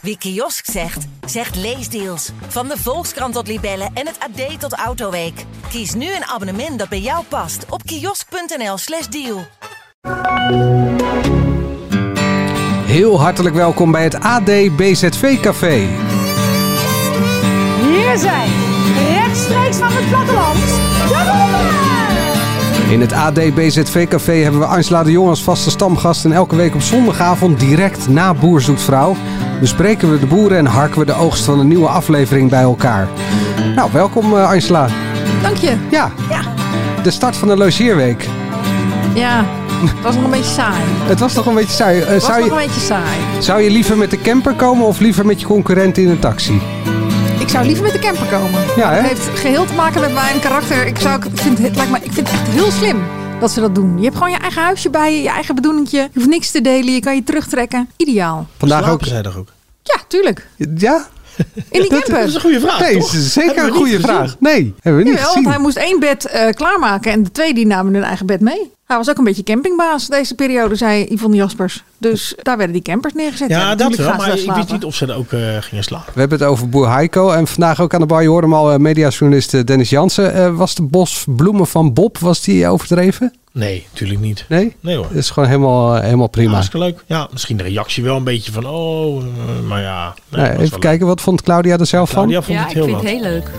[0.00, 2.30] Wie kiosk zegt, zegt leesdeals.
[2.48, 5.44] Van de Volkskrant tot Libellen en het AD tot Autoweek.
[5.68, 9.46] Kies nu een abonnement dat bij jou past op kiosk.nl/slash deal.
[12.86, 15.88] Heel hartelijk welkom bij het AD BZV Café.
[17.80, 18.50] Hier zijn,
[19.08, 20.89] rechtstreeks van het platteland!
[22.90, 26.24] In het AD BZV Café hebben we Angela de Jong als vaste stamgast.
[26.24, 29.16] En elke week op zondagavond, direct na Boer Zoekt Vrouw,
[29.60, 33.08] bespreken we de boeren en harken we de oogst van een nieuwe aflevering bij elkaar.
[33.74, 34.88] Nou, welkom eh, Angela.
[35.42, 35.72] Dank je.
[35.90, 36.40] Ja, Ja.
[37.02, 38.28] de start van de logeerweek.
[39.14, 39.44] Ja,
[39.84, 40.82] het was nog een beetje saai.
[41.04, 42.00] Het was toch een beetje saai.
[42.00, 43.18] Eh, Het was zou, nog een je, beetje saai.
[43.38, 46.60] zou je liever met de camper komen of liever met je concurrent in een taxi?
[47.50, 48.60] Ik zou liever met de camper komen.
[48.76, 49.00] Ja, hè?
[49.00, 50.86] Het heeft geheel te maken met mijn karakter.
[50.86, 53.02] Ik, zou, ik, vind, het lijkt me, ik vind het echt heel slim
[53.40, 53.96] dat ze dat doen.
[53.98, 55.98] Je hebt gewoon je eigen huisje bij je, je eigen bedoelingje.
[55.98, 57.88] Je hoeft niks te delen, je kan je terugtrekken.
[57.96, 58.46] Ideaal.
[58.58, 59.02] Vandaag ook.
[59.02, 59.48] Slapen toch ook?
[59.82, 60.48] Ja, tuurlijk.
[60.76, 61.06] Ja?
[61.70, 62.34] In die Dat is camper.
[62.34, 63.10] een goede vraag, Nee, toch?
[63.14, 64.36] zeker een goede vraag.
[64.38, 65.42] Nee, hebben we niet Jawel, gezien.
[65.42, 68.40] want hij moest één bed eh, klaarmaken en de twee die namen hun eigen bed
[68.40, 68.70] mee.
[68.90, 71.82] Hij was ook een beetje campingbaas deze periode, zei Yvonne Jaspers.
[71.98, 73.48] Dus daar werden die campers neergezet.
[73.48, 74.16] Ja, dat wel.
[74.16, 74.66] Maar ik wist slapen.
[74.72, 76.12] niet of ze er ook eh, gingen slapen.
[76.14, 77.30] We hebben het over boer Heiko.
[77.30, 80.34] En vandaag ook aan de bar, je hoorde hem al, eh, mediajournalist eh, Dennis Jansen.
[80.34, 83.34] Eh, was de bos bloemen van Bob, was die overdreven?
[83.52, 84.44] Nee, natuurlijk niet.
[84.48, 84.76] Nee?
[84.80, 85.06] Nee hoor.
[85.08, 86.52] Dat is gewoon helemaal, helemaal Ja, prima.
[86.52, 87.04] hartstikke leuk.
[87.06, 89.22] Ja, misschien de reactie wel een beetje van, oh,
[89.68, 90.14] maar ja.
[90.28, 92.10] nee, even kijken, wat vond Claudia er zelf.
[92.10, 92.44] Claudia van?
[92.44, 93.50] vond Ja, het ik heel vind het heel leuk.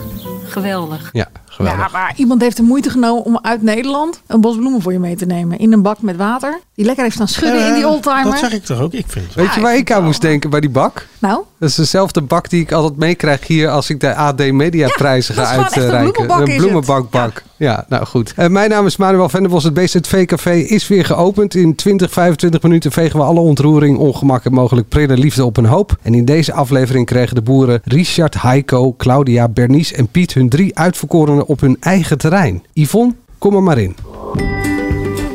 [0.47, 1.09] Geweldig.
[1.13, 1.27] Ja,
[1.69, 1.91] geweldig.
[1.91, 4.99] Ja, maar iemand heeft de moeite genomen om uit Nederland een bos bloemen voor je
[4.99, 5.57] mee te nemen.
[5.59, 6.59] In een bak met water.
[6.75, 8.23] Die lekker heeft staan schudden in die oldtimer.
[8.23, 8.93] Dat zeg ik toch ook?
[8.93, 9.35] Ik vind het.
[9.35, 11.07] Weet je waar ik aan moest denken bij die bak?
[11.19, 14.87] Nou, Dat is dezelfde bak die ik altijd meekrijg hier als ik de AD Media
[14.87, 16.11] prijzen dat ga is gewoon echt een uitreiken.
[16.13, 16.61] bloemenbak is het.
[16.63, 17.43] bloemenbakbak.
[17.57, 17.85] Ja.
[17.89, 18.33] nou goed.
[18.35, 19.63] Eh, mijn naam is Manuel Venderbos.
[19.63, 21.55] Het BZV Café is weer geopend.
[21.55, 25.65] In 20, 25 minuten vegen we alle ontroering, ongemak en mogelijk prille liefde op een
[25.65, 25.97] hoop.
[26.01, 30.77] En in deze aflevering kregen de boeren Richard, Heiko, Claudia, Bernice en Piet hun drie
[30.77, 32.63] uitverkorenen op hun eigen terrein.
[32.73, 33.95] Yvonne, kom er maar in.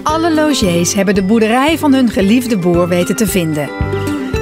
[0.02, 3.68] Alle logiers hebben de boerderij van hun geliefde boer weten te vinden.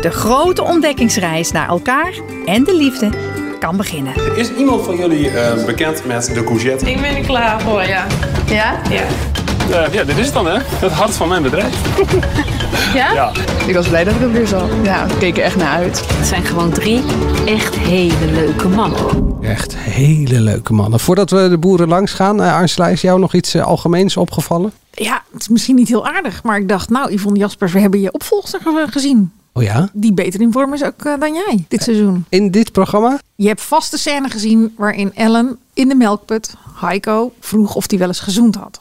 [0.00, 2.12] De grote ontdekkingsreis naar elkaar
[2.46, 3.10] en de liefde
[3.58, 4.12] kan beginnen.
[4.36, 6.90] Is iemand van jullie eh, bekend met de courgette?
[6.90, 8.06] Ik ben er klaar voor, ja.
[8.46, 8.80] Ja?
[8.90, 9.02] Ja.
[9.70, 10.58] Eh, ja, dit is het dan hè.
[10.62, 11.74] Het hart van mijn bedrijf.
[12.94, 13.12] Ja?
[13.12, 13.32] Ja.
[13.66, 14.68] Ik was blij dat ik hem weer zag.
[14.82, 16.04] Ja, ik keek er echt naar uit.
[16.12, 17.02] Het zijn gewoon drie
[17.46, 19.33] echt hele leuke mannen.
[19.44, 21.00] Echt hele leuke mannen.
[21.00, 24.72] Voordat we de boeren langs gaan, eh, Angela, is jou nog iets eh, algemeens opgevallen?
[24.90, 26.42] ja, het is misschien niet heel aardig.
[26.42, 29.32] Maar ik dacht, nou Yvonne Jaspers, we hebben je opvolgster ge- gezien.
[29.52, 29.88] Oh ja?
[29.92, 32.24] Die beter in vorm is ook eh, dan jij dit seizoen.
[32.28, 33.20] In dit programma?
[33.34, 37.98] Je hebt vast de scène gezien waarin Ellen in de melkput Heiko vroeg of hij
[37.98, 38.78] wel eens gezoend had.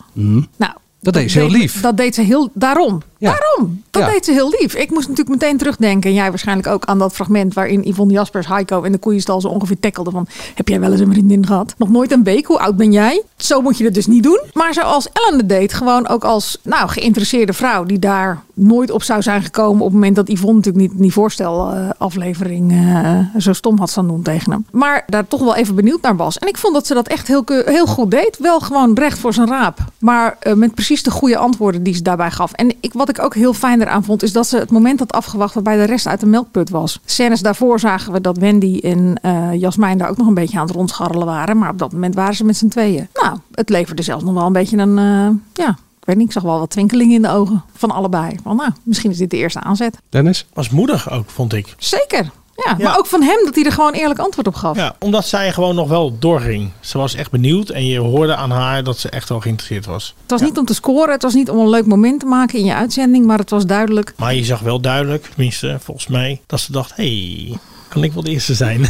[0.58, 0.74] Nou,
[1.04, 1.82] Dat deed ze heel lief.
[1.82, 3.02] Dat deed ze heel, daarom.
[3.18, 3.32] Ja.
[3.40, 3.84] Daarom.
[3.92, 4.10] Dat Ja.
[4.10, 4.76] deed ze heel lief.
[4.76, 6.10] Ik moest natuurlijk meteen terugdenken.
[6.10, 9.48] En jij waarschijnlijk ook aan dat fragment waarin Yvonne Jaspers Heiko in de koeienstal zo
[9.48, 11.74] ongeveer tackelde van heb jij wel eens een vriendin gehad?
[11.78, 12.46] Nog nooit een week.
[12.46, 13.22] Hoe oud ben jij?
[13.38, 14.40] Zo moet je het dus niet doen.
[14.54, 19.04] Maar zoals Ellen het deed, gewoon ook als nou, geïnteresseerde vrouw die daar nooit op
[19.04, 23.54] zou zijn gekomen op het moment dat Yvonne natuurlijk niet in die voorstelaflevering eh zo
[23.54, 24.66] stom had staan doen tegen hem.
[24.72, 26.38] Maar daar toch wel even benieuwd naar was.
[26.38, 28.38] En ik vond dat ze dat echt heel, heel goed deed.
[28.40, 29.78] Wel gewoon recht voor zijn raap.
[30.00, 32.52] Maar eh, met precies de goede antwoorden die ze daarbij gaf.
[32.52, 35.12] En ik, wat ik ook heel fijn eraan vond, is dat ze het moment had
[35.12, 37.00] afgewacht waarbij de rest uit de melkput was.
[37.06, 40.66] Scènes daarvoor zagen we dat Wendy en eh Jasmijn daar ook nog een beetje aan
[40.66, 41.58] het rondscharrelen waren.
[41.58, 43.08] Maar op dat moment waren ze met z'n tweeën.
[43.14, 45.30] Nou, het leverde zelfs nog wel een beetje een, eh,
[45.66, 48.40] ja, ik weet niet, ik zag wel wat twinkelingen in de ogen van allebei.
[48.44, 49.98] Van nou, misschien is dit de eerste aanzet.
[50.10, 50.46] Dennis?
[50.54, 51.76] Was moedig ook, vond ik.
[51.78, 52.32] Zeker.
[52.56, 52.84] Ja, Ja.
[52.88, 54.76] maar ook van hem dat hij er gewoon eerlijk antwoord op gaf.
[54.78, 56.72] Ja, omdat zij gewoon nog wel doorging.
[56.80, 60.14] Ze was echt benieuwd en je hoorde aan haar dat ze echt wel geïnteresseerd was.
[60.22, 62.60] Het was niet om te scoren, het was niet om een leuk moment te maken
[62.60, 64.14] in je uitzending, maar het was duidelijk.
[64.18, 67.04] Maar je zag wel duidelijk, tenminste volgens mij, dat ze dacht, hé,
[67.48, 67.58] hey,
[67.90, 68.82] kan ik wel de eerste zijn?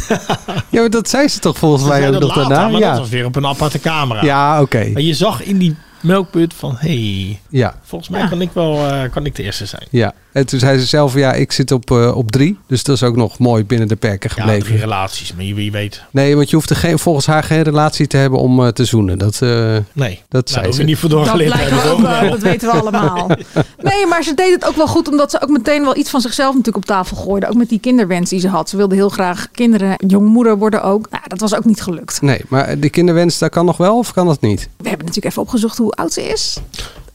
[0.70, 2.62] Ja, maar dat zei ze toch volgens Ze mij ook dat nog later, daarna?
[2.68, 4.24] maar dat Ja, was weer op een aparte camera.
[4.24, 4.90] ja oké.
[4.92, 6.88] Maar je zag in die melkput van, hé,
[7.24, 9.86] hey, Ja, volgens mij kan ik wel eh, kan ik de eerste zijn.
[9.90, 10.12] ja.
[10.34, 12.58] En toen zei ze zelf, ja, ik zit op, eh, op drie.
[12.66, 14.64] Dus dat is ook nog mooi binnen de perken Ja, gebleven.
[14.66, 16.02] drie relaties, maar je, wie weet.
[16.10, 18.84] Nee, want je hoeft er geen, volgens haar geen relatie te hebben om eh, te
[18.84, 19.18] zoenen.
[19.18, 19.48] Dat, eh,
[19.92, 20.82] Nee, dat nou, zei daar hoef ze.
[20.82, 22.30] niet voor Dat doorgeleerd toch?
[22.30, 23.30] dat weten we allemaal.
[23.82, 26.20] Nee, maar ze deed het ook wel goed, omdat ze ook meteen wel iets van
[26.20, 27.48] zichzelf natuurlijk op tafel gooide.
[27.48, 28.68] Ook met die kinderwens die ze had.
[28.68, 31.06] Ze wilde heel graag kinderen, jongmoeder worden ook.
[31.10, 32.22] Nou, dat was ook niet gelukt.
[32.22, 34.68] Nee, maar de kinderwens, dat kan nog wel of kan dat niet?
[34.76, 36.56] We hebben natuurlijk even opgezocht hoe oud ze is.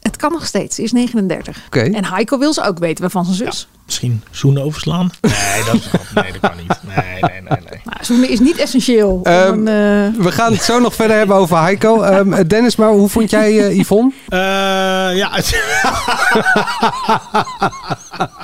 [0.00, 0.76] Het kan nog steeds.
[0.76, 1.66] Ze is 39.
[1.66, 1.80] Oké.
[1.80, 3.68] En Heiko wil ze ook weten, waarvan zijn zus.
[3.90, 5.10] Misschien zoenen overslaan?
[5.20, 6.76] Nee, dat, is, nee, dat kan niet.
[6.96, 7.58] Nee, nee, nee.
[7.70, 7.80] nee.
[7.84, 9.10] Nou, zoenen is niet essentieel.
[9.10, 12.02] om Ehm, een, eh, We gaan het zo nog verder hebben over Heiko.
[12.02, 14.12] Ehm, Dennis, maar hoe vond jij eh, Yvonne?
[14.28, 14.38] Eh,
[15.16, 15.60] ja, het-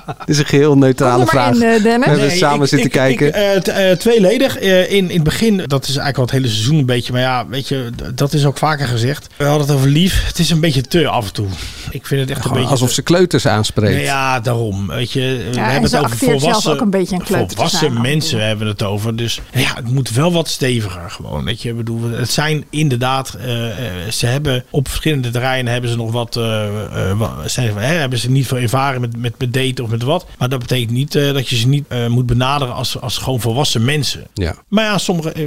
[0.07, 1.53] Dit is een geheel neutrale er vraag.
[1.55, 1.83] in, Dennis.
[1.83, 3.57] We hebben Nee, samen ik- zitten ik- kijken.
[3.57, 3.63] ik,
[3.97, 4.59] t- tweeledig.
[4.59, 7.13] Eh, in, in het begin, dat is eigenlijk wel het hele seizoen een beetje.
[7.13, 9.27] Maar ja, weet je, d- dat is ook vaker gezegd.
[9.37, 10.27] We hadden het over lief.
[10.27, 11.47] Het is een beetje te af en toe.
[11.91, 12.69] Ik vind het echt een beetje...
[12.69, 13.95] alsof ze kleuters aanspreekt.
[13.95, 14.87] Nee, ja, daarom.
[14.87, 18.01] Weet je, we en hebben ze het over volwassen, ook een beetje een volwassen zijn
[18.01, 19.17] mensen hebben het over.
[19.17, 21.45] Dus ja, het moet wel wat steviger gewoon.
[21.45, 25.97] Weet je, bedoel, het zijn inderdaad, eh, eh, ze hebben op verschillende terreinen hebben ze
[25.97, 26.65] nog wat, eh,
[27.11, 30.03] eh, wa- zijn, hè, hebben ze niet veel ervaring met, met, met daten of met
[30.03, 30.27] wat.
[30.39, 33.41] Maar dat betekent niet eh, dat je ze niet eh, moet benaderen als, als gewoon
[33.41, 34.27] volwassen mensen.
[34.35, 34.55] Ja.
[34.69, 35.43] Maar ja, sommige, eh,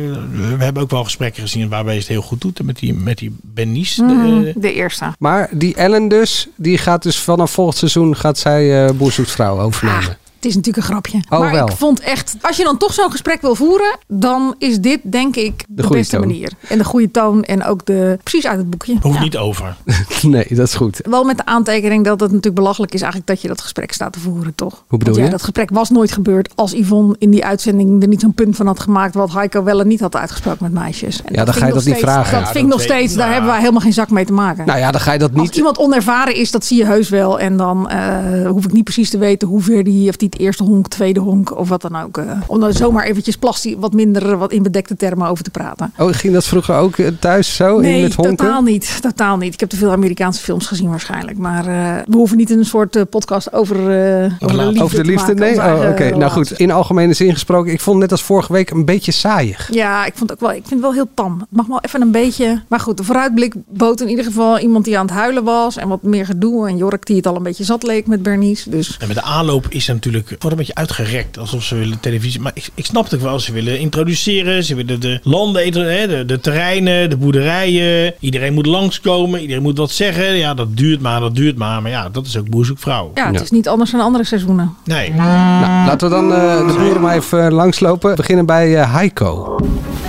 [0.58, 2.64] we hebben ook wel gesprekken gezien waarbij je het heel goed doet.
[2.64, 4.04] Met die, met die Bernice.
[4.04, 5.06] Mhm, eh, de eerste.
[5.20, 10.29] Maar die Ellen dus, die gaat dus vanaf volgend seizoen gaat zij eh Boerzoetvrouw 啊。
[10.40, 11.18] Het is natuurlijk een grapje.
[11.30, 11.68] Oh, maar wel.
[11.68, 15.36] ik vond echt, als je dan toch zo'n gesprek wil voeren, dan is dit denk
[15.36, 16.28] ik de, goede beste toon.
[16.28, 16.52] manier.
[16.68, 18.98] En de goede toon en ook de, precies uit het boekje.
[19.02, 19.22] hoeft Ja.
[19.24, 19.76] niet over.
[20.22, 21.00] nee, dat is goed.
[21.10, 24.14] Wel met de aantekening dat het natuurlijk belachelijk is eigenlijk dat je dat gesprek staat
[24.14, 24.84] te voeren, toch?
[24.88, 25.30] Hoe bedoel Want ja, je?
[25.30, 28.68] dat gesprek was nooit gebeurd als Yvonne in die uitzending er niet zo'n punt van
[28.68, 31.22] had gemaakt wat Heiko wel en niet had uitgesproken met meisjes.
[31.24, 32.32] En Ja, dan ga je dat niet vragen.
[32.32, 33.32] Dat Ja, vind ik nog steeds, daar nou.
[33.32, 34.66] hebben wij helemaal geen zak mee te maken.
[34.66, 35.56] Nou ja, dan ga je dat Als niet...
[35.56, 37.40] iemand onervaren is, dat zie je heus wel.
[37.40, 40.64] En dan eh, hoef ik niet precies te weten hoe ver die, of die eerste
[40.64, 42.18] honk, tweede honk of wat dan ook.
[42.18, 45.94] eh, om dan zomaar eventjes plastic, wat minder, wat in bedekte termen over te praten.
[45.98, 47.78] Oh, ging dat vroeger ook eh, thuis zo?
[47.78, 48.36] in met honken?
[48.36, 48.98] totaal niet.
[49.02, 49.54] Totaal niet.
[49.54, 51.38] Ik heb te veel Amerikaanse films gezien waarschijnlijk.
[51.38, 55.02] Maar eh, we hoeven niet een soort podcast over, eh, over de liefde Over de
[55.04, 55.36] te liefde?
[55.36, 55.58] maken, Nee?
[55.84, 56.52] Oh, Oké, nou goed.
[56.52, 59.70] In algemene zin gesproken, ik vond het net als vorige week een beetje saaiig.
[59.74, 60.58] Ja, ik vond het ook wel.
[60.58, 61.40] Ik vind het wel heel tam.
[61.40, 62.62] Het mag wel even een beetje.
[62.68, 65.88] Maar goed, de vooruitblik bood in ieder geval iemand die aan het huilen was en
[65.88, 66.68] wat meer gedoe.
[66.68, 68.70] En Jork die het al een beetje zat leek met Bernice.
[68.70, 71.38] Dus En met de aanloop is er natuurlijk wordt een beetje uitgerekt.
[71.38, 72.40] Alsof ze willen televisie.
[72.40, 73.40] Maar ik, ik snap het ook wel.
[73.40, 74.64] Ze willen introduceren.
[74.64, 78.14] Ze willen de landen, hè, de, de terreinen, de boerderijen.
[78.20, 79.42] Iedereen moet langskomen.
[79.42, 80.36] Iedereen moet wat zeggen.
[80.36, 81.82] Ja, dat duurt maar, dat duurt maar.
[81.82, 83.12] Maar ja, dat is ook boerzoekvrouw.
[83.16, 83.42] ja, het Ja.
[83.42, 84.76] is niet anders dan andere seizoenen.
[84.84, 85.14] Nee.
[85.14, 88.10] Nou, laten we dan eh, de boeren maar even eh, langslopen.
[88.10, 89.58] We beginnen bij eh, Heiko.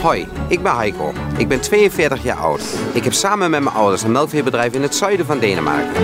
[0.02, 1.12] Hoi, ik ben Heiko.
[1.36, 2.60] Ik ben 42 jaar oud.
[2.92, 6.02] Ik heb samen met mijn ouders een melkveebedrijf in het zuiden van Denemarken.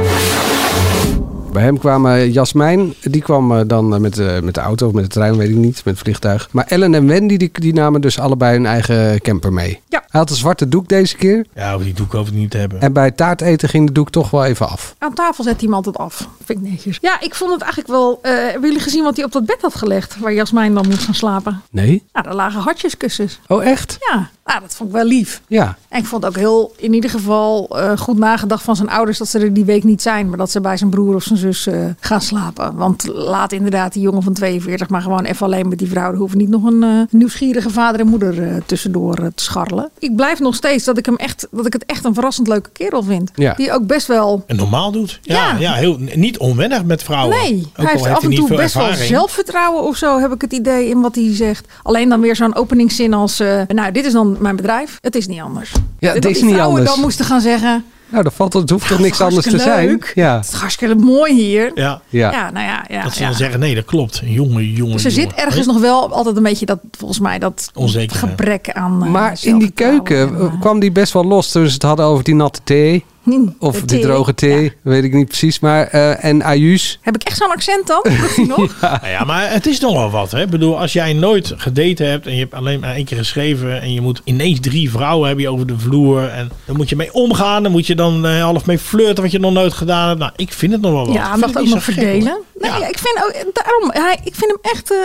[1.57, 2.95] Bij hem kwam eh, Jasmijn.
[3.03, 5.55] Die kwam eh, dan eh, met, met de auto of met de trein, weet ik
[5.55, 5.75] niet.
[5.85, 6.49] Met het vliegtuig.
[6.53, 9.81] Maar Ellen en Wendy, die, die namen dus allebei hun eigen camper mee.
[9.89, 10.05] Ja.
[10.09, 11.47] Hij had een zwarte doek deze keer.
[11.55, 12.81] Ja, over die doek hoef ik niet te hebben.
[12.81, 14.95] En bij het taarteten ging de doek toch wel even af.
[14.99, 16.29] Aan tafel zet hij hem altijd af.
[16.45, 16.99] Vind ik netjes.
[17.01, 18.19] Ja, ik vond het eigenlijk wel.
[18.23, 20.19] eh, hebben jullie gezien wat hij op dat bed had gelegd?
[20.19, 21.63] Waar Jasmijn dan moest gaan slapen?
[21.71, 22.03] Nee?
[22.13, 23.41] Nou, daar lagen hartjeskussens.
[23.47, 23.97] Oh, echt?
[24.13, 25.43] Ja, nou, dat vond ik wel lief.
[25.47, 25.77] Ja.
[25.89, 29.19] En ik vond het ook heel, in ieder geval, eh, goed nagedacht van zijn ouders
[29.19, 30.29] dat ze er die week niet zijn.
[30.29, 32.77] Maar dat ze bij zijn broer of zijn zus eh, gaan slapen.
[32.77, 36.11] Want laat inderdaad die jongen van 42 maar gewoon even alleen met die vrouw.
[36.11, 39.91] Er hoeven niet nog een eh, nieuwsgierige vader en moeder eh, tussendoor te scharrelen.
[39.99, 42.71] Ik blijf nog steeds dat ik, hem echt, dat ik het echt een verrassend leuke
[42.71, 43.31] kerel vind.
[43.35, 43.55] Ja.
[43.55, 45.19] Die ook best wel En normaal doet.
[45.23, 45.59] Ja, Ja.
[45.59, 45.75] ja.
[45.75, 47.37] heel, niet onwennig met vrouwen.
[47.37, 50.53] Nee, Ook hij heeft af en toe best wel zelfvertrouwen of zo, heb ik het
[50.53, 51.67] idee in wat hij zegt.
[51.83, 54.99] Alleen dan weer zo'n openingszin als, eh, nou, dit is dan mijn bedrijf.
[55.01, 55.73] Het is niet anders.
[55.99, 56.95] Ja, het is niet vrouwen anders.
[56.95, 60.03] dan moesten gaan zeggen, Nou, dat valt, het hoeft toch niks anders te zijn?
[60.15, 60.37] Ja.
[60.37, 61.71] het is hartstikke mooi hier.
[61.75, 62.01] Ja.
[62.09, 62.31] Ja.
[62.31, 62.85] Ja, nou ja.
[62.89, 63.27] ja, Dat ze ja.
[63.27, 64.23] dan zeggen, nee, dat klopt.
[64.25, 67.71] Jongen, jongen, Dus er zit ergens nog wel altijd een beetje dat, volgens mij, dat
[67.75, 68.29] Onzekerheid.
[68.31, 71.67] gebrek aan eh, Maar in die keuken en, eh, kwam die best wel los toen
[71.67, 73.05] ze het hadden over die natte thee.
[73.27, 75.61] Hmm, Of de droge thee, weet ik niet precies.
[75.61, 76.99] Maar, eh, en Ayus.
[77.03, 78.05] Heb ik echt zo'n accent dan?
[78.57, 78.81] Nog?
[78.81, 80.31] Nou ja, maar het is nog wel wat.
[80.31, 80.43] Hè?
[80.43, 83.81] Ik bedoel, als jij nooit gedate hebt en je hebt alleen maar één keer geschreven
[83.81, 86.97] en je moet ineens drie vrouwen hebben je over de vloer en dan moet je
[86.97, 90.07] mee omgaan, dan moet je dan eh, half mee flirten wat je nog nooit gedaan
[90.09, 90.21] hebt.
[90.21, 91.15] Nou, ik vind het nog wel wat.
[91.15, 92.39] Ja, vind ook nog verdelen.
[92.59, 92.89] Nee, Ja.
[92.89, 94.99] ik vind ook, daarom, hij, ik vind hem echt eh,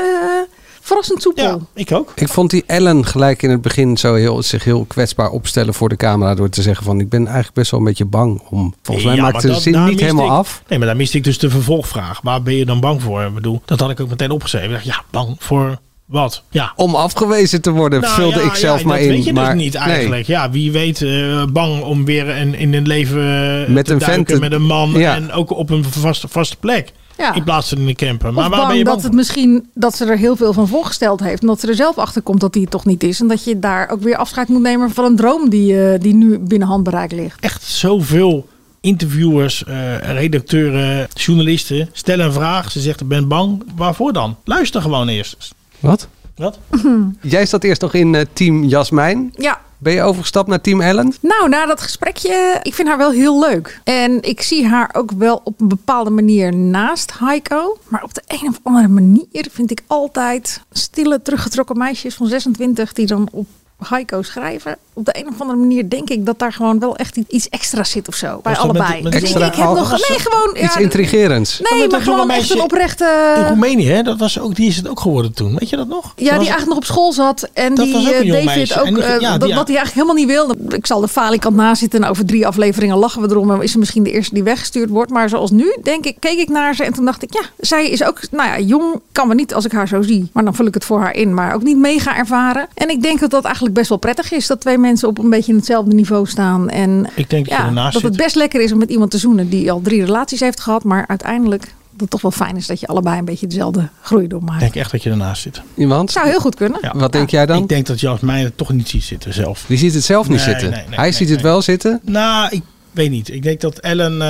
[0.82, 1.44] verrassend soepel.
[1.44, 2.12] Ja, ik ook.
[2.16, 5.90] Ik vond die Ellen gelijk in het begin zo heel, zich heel kwetsbaar opstellen voor
[5.90, 6.36] de camera.
[6.36, 8.76] Door te zeggen van ik ben eigenlijk best wel een beetje bang om.
[8.82, 10.64] Volgens mij Ja, maakt maar de dat- zin niet helemaal ik- af.
[10.68, 12.20] Nee, maar daar miste ik dus de vervolgvraag.
[12.22, 13.22] Waar ben je dan bang voor?
[13.22, 14.68] Ik bedoel, dat had ik ook meteen opgeschreven.
[14.70, 16.44] Ik dacht, ja, bang voor wat?
[16.50, 16.74] Ja.
[16.76, 19.12] Om afgewezen te worden, Nou vulde ja, ik zelf ja, maar dat in.
[19.14, 19.82] weet je maar dus niet nee.
[19.84, 20.28] eigenlijk.
[20.28, 24.00] Ja, wie weet, eh, bang om weer in, in een leven eh, Met te een
[24.00, 25.16] duiken vent te- met een man Ja.
[25.16, 26.92] en ook op een vaste, vaste plek.
[27.22, 27.34] Ja.
[27.34, 28.34] In plaats van in een camper.
[28.34, 29.16] Maar of waar ben je bang dat het voor?
[29.16, 31.42] misschien dat ze er heel veel van voorgesteld heeft.
[31.42, 33.20] En dat ze er zelf achter komt dat het toch niet is.
[33.20, 36.14] En dat je daar ook weer afscheid moet nemen van een droom die, eh, die
[36.14, 37.40] nu binnen handbereik ligt.
[37.40, 38.48] Echt zoveel
[38.82, 42.72] interviewers, eh, redacteuren, journalisten stellen een vraag.
[42.72, 43.64] Ze zegt, ik ben bang.
[43.76, 44.38] Waarvoor dan?
[44.44, 45.54] Luister gewoon eerst.
[45.80, 46.08] Wat?
[46.36, 46.60] Wat?
[47.22, 49.34] Jij zat eerst nog in eh, team Jasmijn.
[49.36, 51.14] Ja, Ben je overgestapt naar team Ellen?
[51.22, 53.82] Nou, na dat gesprekje, ik vind haar wel heel leuk.
[53.84, 57.78] En ik zie haar ook wel op een bepaalde manier naast Heiko.
[57.88, 62.94] Maar op de een of andere manier vind ik altijd stille, teruggetrokken meisjes van 26
[62.94, 63.48] die dan op
[63.88, 64.78] Heiko schrijven.
[65.02, 67.84] Op de een of andere manier denk ik dat daar gewoon wel echt iets extra
[67.84, 68.40] zit of zo.
[68.44, 69.04] Bij met- allebei.
[69.04, 69.90] met- Dus Extra ik heb nog.
[70.10, 70.64] Nee, gewoon.
[70.64, 71.62] Iets ja, intrigerends.
[71.72, 73.34] Nee, maar gewoon echt meisje een oprechte.
[73.38, 74.02] In Roemenië, hè?
[74.04, 75.56] Dat was ook, die is het ook geworden toen.
[75.60, 76.04] Weet je dat nog?
[76.04, 77.50] Ja, Dat die eigenlijk nog op school zat.
[77.54, 78.80] En Dat die was ook een eh, jong David meisje.
[78.80, 78.86] ook.
[78.86, 80.76] En die- eh, ja, die- dat, wat hij eigenlijk helemaal niet wilde.
[80.76, 82.04] Ik zal de falikant naast zitten.
[82.04, 83.52] En over drie afleveringen lachen we erom.
[83.52, 85.12] En is ze misschien de eerste die weggestuurd wordt.
[85.12, 86.84] Maar zoals nu, denk ik, keek ik naar ze.
[86.84, 89.00] En toen dacht ik, ja, zij is ook, nou ja, jong.
[89.12, 90.30] Kan me niet als ik haar zo zie.
[90.34, 91.34] Maar dan vul ik het voor haar in.
[91.34, 92.68] Maar ook niet mega ervaren.
[92.74, 94.48] En ik denk dat dat eigenlijk best wel prettig is.
[94.48, 96.70] Dat twee mensen op een beetje hetzelfde niveau staan.
[96.70, 98.18] En Ik denk dat je ja, dat het zit.
[98.18, 100.84] best lekker is om met iemand te zoenen die al drie relaties heeft gehad.
[100.84, 104.24] Maar uiteindelijk dat het toch wel fijn is dat je allebei een beetje dezelfde groei
[104.24, 104.60] Ik doormaakt.
[104.60, 105.62] denk echt dat je ernaast zit.
[105.76, 106.12] Iemand?
[106.12, 106.80] Zou heel goed kunnen.
[106.82, 106.92] Ja.
[106.96, 107.62] Wat denk jij dan?
[107.62, 109.64] Ik denk dat Jas mij het toch niet ziet zitten zelf.
[109.68, 110.70] Die ziet het zelf niet Nee, zitten.
[110.70, 111.52] nee, nee, Hij nee, ziet het nee.
[111.52, 112.00] wel zitten.
[112.04, 113.34] Nou, ik weet niet.
[113.34, 114.12] Ik denk dat Ellen...
[114.22, 114.28] eh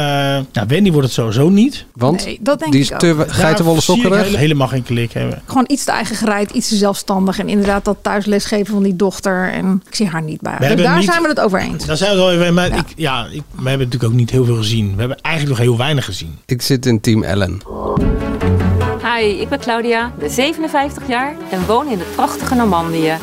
[0.53, 1.85] nou, Wendy wordt het sowieso niet.
[1.93, 4.23] Want Nee, dat denk die is te geitenwolle sokkerig.
[4.23, 5.41] hele- helemaal geen klik hebben.
[5.45, 7.39] Gewoon iets te eigen gereid, iets te zelfstandig.
[7.39, 9.51] En inderdaad dat thuislesgeven van die dochter.
[9.51, 10.55] En ik zie haar niet bij.
[10.59, 11.85] We Dus daar niet- zijn we het over eens.
[11.85, 12.53] Daar zijn we het even...
[12.53, 12.75] Maar Ja.
[12.75, 14.91] Ik, ja, ik, we hebben natuurlijk ook niet heel veel gezien.
[14.93, 16.37] We hebben eigenlijk nog heel weinig gezien.
[16.45, 17.61] Ik zit in team Ellen.
[19.17, 23.13] Hi, ik ben Claudia, ben 57 jaar en woon in het prachtige Normandië.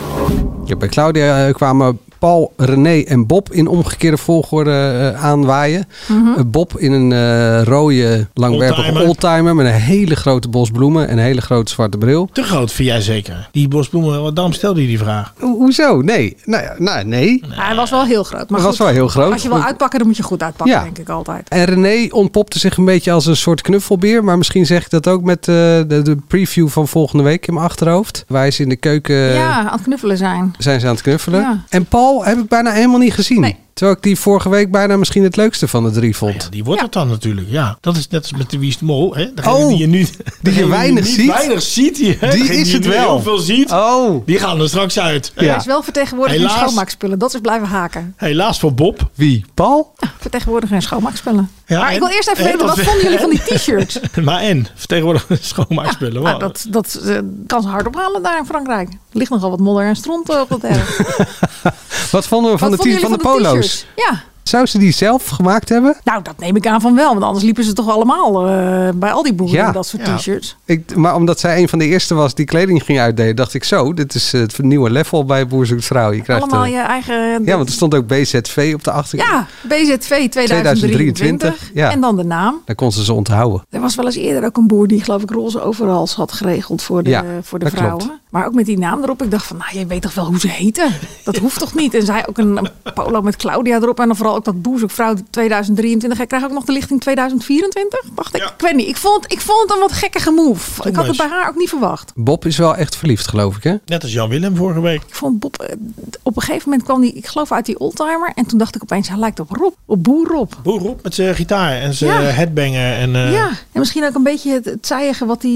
[0.65, 4.71] Ja, bij Claudia eh, kwamen Paul, René en Bob in omgekeerde volgorde
[5.15, 5.89] eh, aanwaaien.
[6.09, 6.27] Mhm.
[6.39, 9.07] Eh, Bob in een eh, rode, langwerpige Oldtimer.
[9.09, 12.29] oldtimer met een hele grote bos bloemen en een hele grote zwarte bril.
[12.33, 13.49] Te groot vind jij zeker.
[13.53, 15.33] Die bosbloemen, daarom stelde je die vraag.
[15.39, 16.01] Ho- hoezo?
[16.01, 16.37] Nee.
[16.45, 17.43] Nou, ja, nou nee.
[17.49, 18.49] Hij was wel heel groot.
[18.51, 19.33] Maar Dat was wel heel groot.
[19.33, 20.83] Als je wil uitpakken, dan moet je goed uitpakken, Ja.
[20.83, 21.49] denk ik altijd.
[21.49, 24.25] En René ontpopte zich een beetje als een soort knuffelbeer.
[24.25, 27.55] Maar misschien zeg ik dat ook met eh, de, de preview van volgende week in
[27.55, 28.25] mijn achterhoofd.
[28.29, 30.55] Waar ze in de keuken ja, aan het knuffelen zijn.
[30.59, 31.41] zijn ze aan het knuffelen.
[31.41, 31.65] Ja.
[31.69, 33.57] En Paul heb ik bijna helemaal niet gezien.
[33.79, 36.43] Terwijl ik die vorige week bijna misschien het leukste van de drie vond.
[36.43, 36.85] Ja, die wordt Ja.
[36.87, 37.47] het dan natuurlijk.
[37.51, 39.15] Ja, dat is net als met de Wie is de Mol.
[39.15, 39.35] Hè?
[39.35, 40.07] Degene Oh, die je nu
[40.41, 41.27] degene weinig niet ziet?
[41.33, 41.97] weinig ziet.
[41.97, 42.31] Die, hè?
[42.31, 42.99] Die Degene is het nu wel.
[43.15, 43.71] heel veel ziet.
[43.73, 44.27] Oh.
[44.27, 45.33] Die gaan er straks uit.
[45.37, 45.45] Ja.
[45.45, 47.19] Hij is wel vertegenwoordiger in schoonmaakspullen.
[47.19, 48.15] Dat is blijven haken.
[48.17, 49.11] Helaas voor Bob.
[49.15, 49.45] Wie?
[49.55, 49.93] Paul?
[50.19, 51.51] Vertegenwoordiger in schoonmaakspullen.
[51.67, 53.99] Ja, maar ik wil eerst even en weten, wat vonden jullie van die t-shirts?
[54.23, 56.23] Maar en, vertegenwoordiger schoonmaakspullen.
[56.23, 56.41] Nou, Wow.
[56.41, 58.89] dat dat eh, kan ze hard ophalen daar in Frankrijk.
[58.89, 60.97] Er ligt nogal wat modder en stront op dat erf.
[62.11, 63.68] Wat vonden we van, Wat de, t- van de polo's?
[63.97, 65.97] Ja, Zou ze die zelf gemaakt hebben?
[66.05, 67.13] nou dat neem ik aan van wel.
[67.13, 69.67] Want anders liepen ze toch allemaal eh, bij al die boeren Ja.
[69.67, 70.17] in dat soort Ja.
[70.17, 70.57] t-shirts.
[70.65, 73.65] Ik, maar omdat zij een van de eerste was die kleding ging uitdelen, dacht ik
[73.65, 76.13] zo, dit is het nieuwe level bij Boer Zoekt Vrouw.
[76.13, 77.45] Je krijgt, Allemaal eh, je eigen...
[77.45, 79.31] ja, want er stond ook BZV op de achterkant.
[79.31, 81.71] Ja, BZV 2023.
[81.75, 81.91] ja.
[81.91, 82.61] En dan de naam.
[82.65, 83.65] Daar kon ze ze onthouden.
[83.71, 86.83] Er was wel eens eerder ook een boer die geloof ik roze overals had geregeld
[86.83, 87.99] voor de, Ja, voor de vrouwen.
[87.99, 88.17] klopt.
[88.31, 89.23] Maar ook met die naam erop.
[89.23, 90.93] Ik dacht van, nou, je weet toch wel hoe ze heten?
[91.25, 91.95] Dat hoeft toch niet?
[91.95, 94.01] En zij ook een, een polo met Claudia erop.
[94.01, 96.19] En dan vooral ook dat boezekvrouw 2023.
[96.19, 98.43] Hij krijgt ook nog de lichting 2024, dacht ik.
[98.43, 98.89] Ik weet niet.
[98.89, 100.89] Ik vond, ik vond het een wat gekkige move.
[100.89, 102.13] Ik had het bij haar ook niet verwacht.
[102.15, 103.75] Bob is wel echt verliefd, geloof ik, hè?
[103.87, 105.03] Net als Jan Willem vorige week.
[105.07, 105.77] Ik vond Bob, eh,
[106.23, 108.33] op een gegeven moment kwam hij, ik geloof uit die oldtimer.
[108.35, 109.73] En toen dacht ik opeens, hij lijkt op Rob.
[109.87, 110.53] Op boer Rob.
[110.63, 112.29] Boer Rob met zijn gitaar en zijn Ja.
[112.29, 112.93] headbanger.
[112.99, 115.51] En, eh, ja, en misschien ook een beetje het, het zijige wat hij...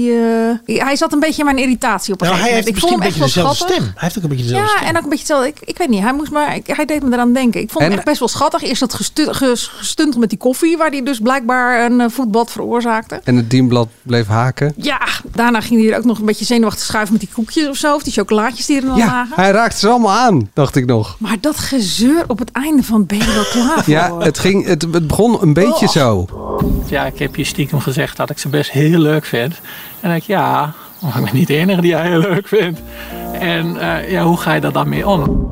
[0.65, 3.01] eh, hij zat een beetje in mijn irritatie op een Nou, hij gegeven heeft moment.
[3.01, 3.93] misschien een Ik vond beetje hem echt dezelfde wel stem.
[3.93, 4.87] Hij heeft ook een beetje dezelfde Ja, stem.
[4.89, 5.47] en ook een beetje hetzelfde.
[5.61, 7.61] Ik, ik weet niet, hij, moest maar, ik- hij deed me eraan denken.
[7.61, 8.61] Ik vond En- hem echt best wel schattig.
[8.73, 12.51] Eerst dat gestu, ges- gestuntel met die koffie, waar hij dus blijkbaar een eh, voetbad
[12.51, 13.21] veroorzaakte.
[13.23, 14.73] En het dienblad bleef haken.
[14.77, 14.99] Ja,
[15.35, 17.95] daarna ging hij er ook nog een beetje zenuwachtig schuiven met die koekjes of zo.
[17.95, 19.35] Of die chocolaatjes die er dan Ja, lagen.
[19.35, 21.15] hij raakte ze allemaal aan, dacht ik nog.
[21.19, 23.93] Maar dat gezeur op het einde van ben je wel klaar voor?
[23.93, 25.91] Ja, het, ging, het, het begon een beetje Oh.
[25.91, 26.27] zo.
[26.85, 29.53] Ja, ik heb je stiekem gezegd dat ik ze best heel leuk vind.
[29.53, 29.59] En
[30.01, 32.79] dan denk ik, ja, maar ik ben niet de enige die jij heel leuk vindt.
[33.39, 35.51] En eh, ja, hoe ga je daar dan mee om?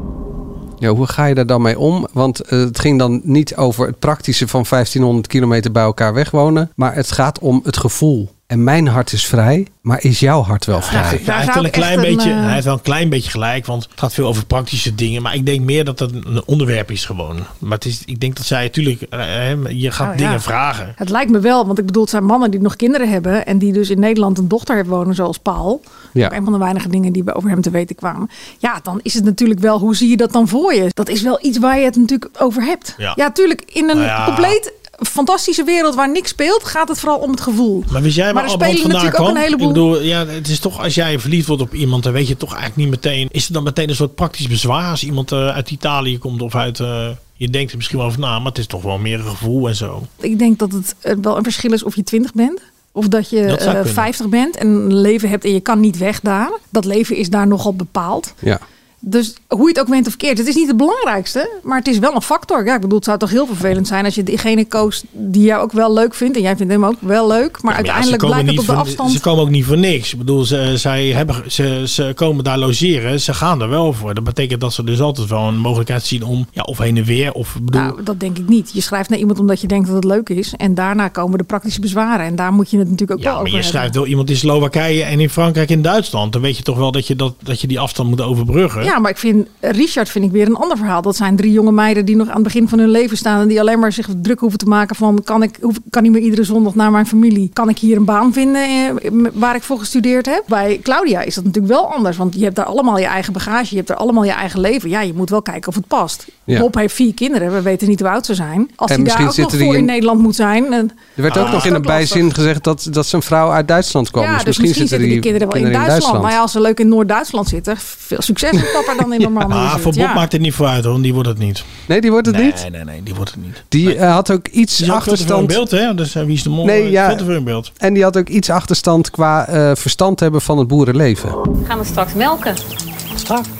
[0.81, 2.07] Ja, hoe ga je daar dan mee om?
[2.13, 6.71] Want eh, het ging dan niet over het praktische van 1500 kilometer bij elkaar wegwonen.
[6.75, 8.29] Maar het gaat om het gevoel.
[8.51, 11.01] En mijn hart is vrij, maar is jouw hart wel vrij?
[11.01, 13.29] Ja, hij, heeft wel een klein een, beetje, eh, hij heeft wel een klein beetje
[13.29, 15.22] gelijk, want het gaat veel over praktische dingen.
[15.22, 17.39] Maar ik denk meer dat het een onderwerp is gewoon.
[17.60, 20.25] Maar het is, ik denk dat zij natuurlijk, eh, hè, je gaat Oh, ja.
[20.25, 20.93] dingen vragen.
[20.96, 23.46] Het lijkt me wel, want ik bedoel, het zijn mannen die nog kinderen hebben.
[23.46, 25.81] En die dus in Nederland een dochter heeft wonen, zoals Paul.
[26.13, 26.25] Ja.
[26.25, 28.29] Ook een van de weinige dingen die we over hem te weten kwamen.
[28.58, 30.88] Ja, dan is het natuurlijk wel, hoe zie je dat dan voor je?
[30.93, 32.96] Dat is wel iets waar je het natuurlijk over hebt.
[32.98, 33.13] Ja.
[33.15, 34.25] Ja, tuurlijk, in een Nou ja.
[34.25, 34.74] compleet
[35.08, 37.84] fantastische wereld waar niks speelt, gaat het vooral om het gevoel.
[37.91, 39.36] Maar wist jij Maar waar er vandaan natuurlijk ook kwam?
[39.36, 42.13] een heleboel- Ik bedoel, ja, het is toch als jij verliefd wordt op iemand, dan
[42.13, 43.27] weet je toch eigenlijk niet meteen.
[43.31, 46.55] Is er dan meteen een soort praktisch bezwaar als iemand eh, uit Italië komt of
[46.55, 46.79] uit.
[46.79, 49.25] eh, je denkt er misschien wel over na, maar het is toch wel meer een
[49.25, 50.08] gevoel en zo.
[50.20, 52.62] Ik denk dat het eh, wel een verschil is of je 20 bent.
[52.91, 53.93] Of dat je Dat zou eh, kunnen.
[53.93, 56.51] 50 bent en een leven hebt en je kan niet weg daar.
[56.70, 58.34] Dat leven is daar nogal bepaald.
[58.39, 58.60] Ja.
[59.03, 61.88] Dus hoe je het ook went of keert, het is niet het belangrijkste, maar het
[61.88, 62.65] is wel een factor.
[62.65, 65.62] Ja, ik bedoel, het zou toch heel vervelend zijn als je diegene koos die jou
[65.62, 68.25] ook wel leuk vindt en jij vindt hem ook wel leuk, maar Ja, maar uiteindelijk
[68.25, 69.12] blijkt het op de voor- afstand.
[69.12, 70.12] Ze komen ook niet voor niks.
[70.12, 73.20] Ik bedoel, ze, zij hebben, ze, ze komen daar logeren.
[73.22, 74.13] Ze gaan er wel voor.
[74.13, 77.03] Dat betekent dat ze dus altijd wel een mogelijkheid zien om ja, of heen en
[77.03, 77.31] weer.
[77.31, 78.72] Of bedoel, Nou, dat denk ik niet.
[78.74, 80.53] Je schrijft naar iemand omdat je denkt dat het leuk is.
[80.58, 82.25] En daarna komen de praktische bezwaren.
[82.25, 83.79] En daar moet je het natuurlijk ook ja, wel maar over je hebben.
[83.79, 86.34] schrijft wel iemand in Slowakije en in Frankrijk en Duitsland.
[86.34, 88.84] Dan weet je toch wel dat je, dat, dat je die afstand moet overbruggen.
[88.91, 91.01] Ja, maar ik vind Richard vind ik weer een ander verhaal.
[91.01, 93.41] Dat zijn drie jonge meiden die nog aan het begin van hun leven staan.
[93.41, 95.21] En die alleen maar zich druk hoeven te maken van...
[95.24, 97.50] kan ik kan niet meer iedere zondag naar mijn familie?
[97.53, 100.43] Kan ik hier een baan vinden eh, waar ik voor gestudeerd heb?
[100.48, 102.17] Bij Claudia is dat natuurlijk wel anders.
[102.17, 103.69] Want je hebt daar allemaal je eigen bagage.
[103.69, 104.89] Je hebt daar allemaal je eigen leven.
[104.89, 106.25] Ja, je moet wel kijken of het past.
[106.43, 106.60] Ja.
[106.60, 107.53] Bob heeft vier kinderen.
[107.53, 108.71] We weten niet hoe oud ze zijn.
[108.75, 110.74] Als hij daar ook nog voor in in- Nederland moet zijn...
[110.74, 111.43] en- Er werd Ah.
[111.45, 114.24] ook nog in de bijzin gezegd dat, dat zijn vrouw uit Duitsland kwam.
[114.24, 116.21] Ja, dus, dus misschien, zitten die kinderen wel in Duitsland.
[116.21, 119.55] Maar ja, als ze leuk in Noord-Duitsland zitten, veel succes met papa dan in Normandië.
[119.55, 119.81] Maar zit.
[119.81, 120.13] voor Bob Ja.
[120.13, 121.63] maakt het niet voor uit hoor, want die wordt het niet.
[121.85, 122.67] Nee, die wordt het nee, niet?
[122.71, 123.63] Nee, nee, die wordt het niet.
[123.69, 125.47] Die eh, had ook iets ook veel achterstand.
[125.47, 125.95] beeld, hè?
[125.95, 126.65] Dus eh, wie is de mol?
[126.65, 127.17] Nee, ja.
[127.17, 127.71] Veel beeld.
[127.77, 131.29] En die had ook iets achterstand qua eh, verstand hebben van het boerenleven.
[131.67, 132.55] Gaan we straks melken?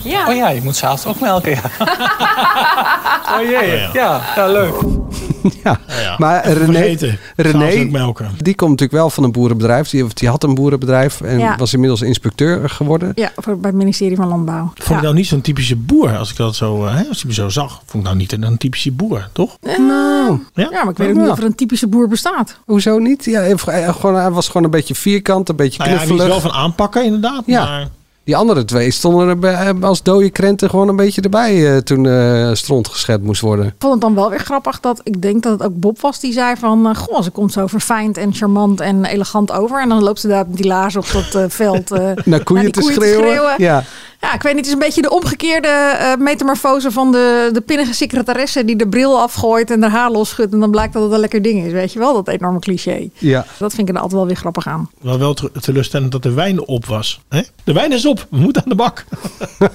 [0.04, 0.28] Ja.
[0.28, 1.62] Oh ja, je moet s'avonds ook melken, ja.
[3.36, 3.90] oh jee, ja.
[3.94, 4.74] ja, ja, leuk.
[5.64, 5.80] Ja.
[5.88, 6.16] ja.
[6.18, 7.20] Maar René, vergeten.
[7.36, 7.70] René
[8.38, 9.90] die komt natuurlijk wel van een boerenbedrijf.
[9.90, 11.56] Die, die had een boerenbedrijf en Ja.
[11.56, 13.12] was inmiddels inspecteur geworden.
[13.16, 14.72] Ja, voor, bij het ministerie van Landbouw.
[14.76, 17.26] Vond ik nou niet zo'n typische boer, als ik dat zo, eh, hè, als ik
[17.26, 17.72] me zo zag.
[17.86, 19.58] Vond ik nou niet een, een typische boer, toch?
[19.62, 22.58] Nou, Ja, Ja, maar ik weet ook niet of er een typische boer bestaat.
[22.66, 23.26] hoezo niet?
[23.26, 26.06] Ja, hij, hij- gewoon, hij was gewoon een beetje vierkant, een beetje Nou ja, die
[26.06, 26.42] is knuffelig.
[26.42, 27.44] wel van aanpakken, inderdaad.
[27.46, 27.64] Ja.
[27.66, 27.88] Maar
[28.24, 32.06] Die andere twee stonden er bij- als dode krenten gewoon een beetje erbij eh, toen
[32.08, 33.66] eh stront geschept moest worden.
[33.66, 36.20] Ik vond het dan wel weer grappig dat ik denk dat het ook Bob was
[36.20, 36.88] die zei van...
[36.88, 39.82] eh, goh, ze komt zo verfijnd en charmant en elegant over.
[39.82, 42.64] En dan loopt ze daar met die laars op dat eh, veld eh, Naar koeien,
[42.64, 43.54] die te, schreeuwen.
[43.58, 43.84] Ja.
[44.22, 47.62] Ja, ik weet niet, het is een beetje de omgekeerde eh, metamorfose van de, de
[47.62, 50.54] pinnige secretaresse die de bril afgooit en haar haar losschudt.
[50.54, 52.14] En dan blijkt dat het een lekker ding is, weet je wel?
[52.14, 53.10] Dat enorme cliché.
[53.18, 53.46] Ja.
[53.58, 54.90] Dat vind ik er altijd wel weer grappig aan.
[55.02, 57.22] wel wel te- teleurstellend dat de wijn op was.
[57.30, 57.42] Hè?
[57.64, 59.06] De wijn is op, we moeten aan de bak.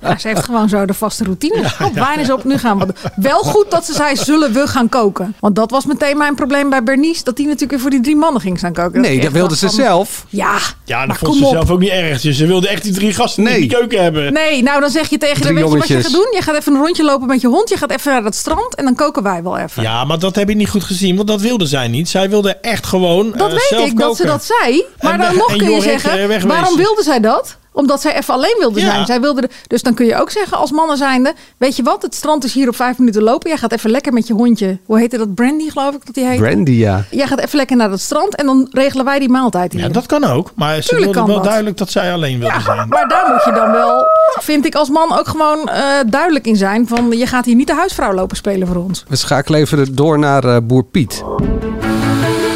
[0.00, 1.72] Ja, ze heeft gewoon zo de vaste routine.
[1.84, 2.86] Op, wijn is op, nu gaan we.
[3.16, 5.34] Wel goed dat ze zei, zullen we gaan koken?
[5.40, 7.24] Want dat was meteen mijn probleem bij Bernice.
[7.24, 9.00] Dat die natuurlijk weer voor die drie mannen ging staan koken.
[9.00, 10.26] Nee, dat wilde ze van, zelf.
[10.28, 11.50] Ja, Ja, dat vond ze op.
[11.52, 12.20] zelf ook niet erg.
[12.20, 14.32] Dus ze wilde echt die drie gasten in die keuken hebben.
[14.32, 16.28] Nee, nou dan zeg je tegen haar, Drie weet je wat je gaat doen?
[16.34, 17.68] Je gaat even een rondje lopen met je hond.
[17.68, 19.82] Je gaat even naar het strand en dan koken wij wel even.
[19.82, 22.08] Ja, maar dat heb je niet goed gezien, want dat wilde zij niet.
[22.08, 24.84] Zij wilde echt gewoon Dat eh, weet zelf ik, dat ze dat zei.
[25.00, 26.48] Maar En dan nog kun je eh, zeggen, wegwezen.
[26.48, 27.56] waarom wilde zij dat?
[27.72, 28.86] Omdat zij even alleen wilde Ja.
[28.92, 29.06] zijn.
[29.06, 31.34] Zij wilde de- dus dan kun je ook zeggen als mannen zijnde...
[31.56, 33.48] weet je wat, het strand is hier op vijf minuten lopen.
[33.48, 34.78] Jij gaat even lekker met je hondje.
[34.86, 35.34] Hoe heette dat?
[35.34, 36.38] Brandy geloof ik dat die heet.
[36.40, 37.04] Brandy, ja.
[37.10, 39.80] Jij gaat even lekker naar het strand en dan regelen wij die maaltijd hier.
[39.82, 40.50] Ja, dat kan ook.
[40.54, 41.44] Maar ze Tuurlijk wilde kan wel dat.
[41.44, 42.88] duidelijk dat zij alleen wilde zijn.
[42.88, 44.06] Maar daar moet je dan wel,
[44.40, 46.88] vind ik als man ook gewoon eh, duidelijk in zijn.
[46.88, 49.04] Van je gaat hier niet de huisvrouw lopen spelen voor ons.
[49.08, 51.22] We schakelen even door naar eh, boer Piet.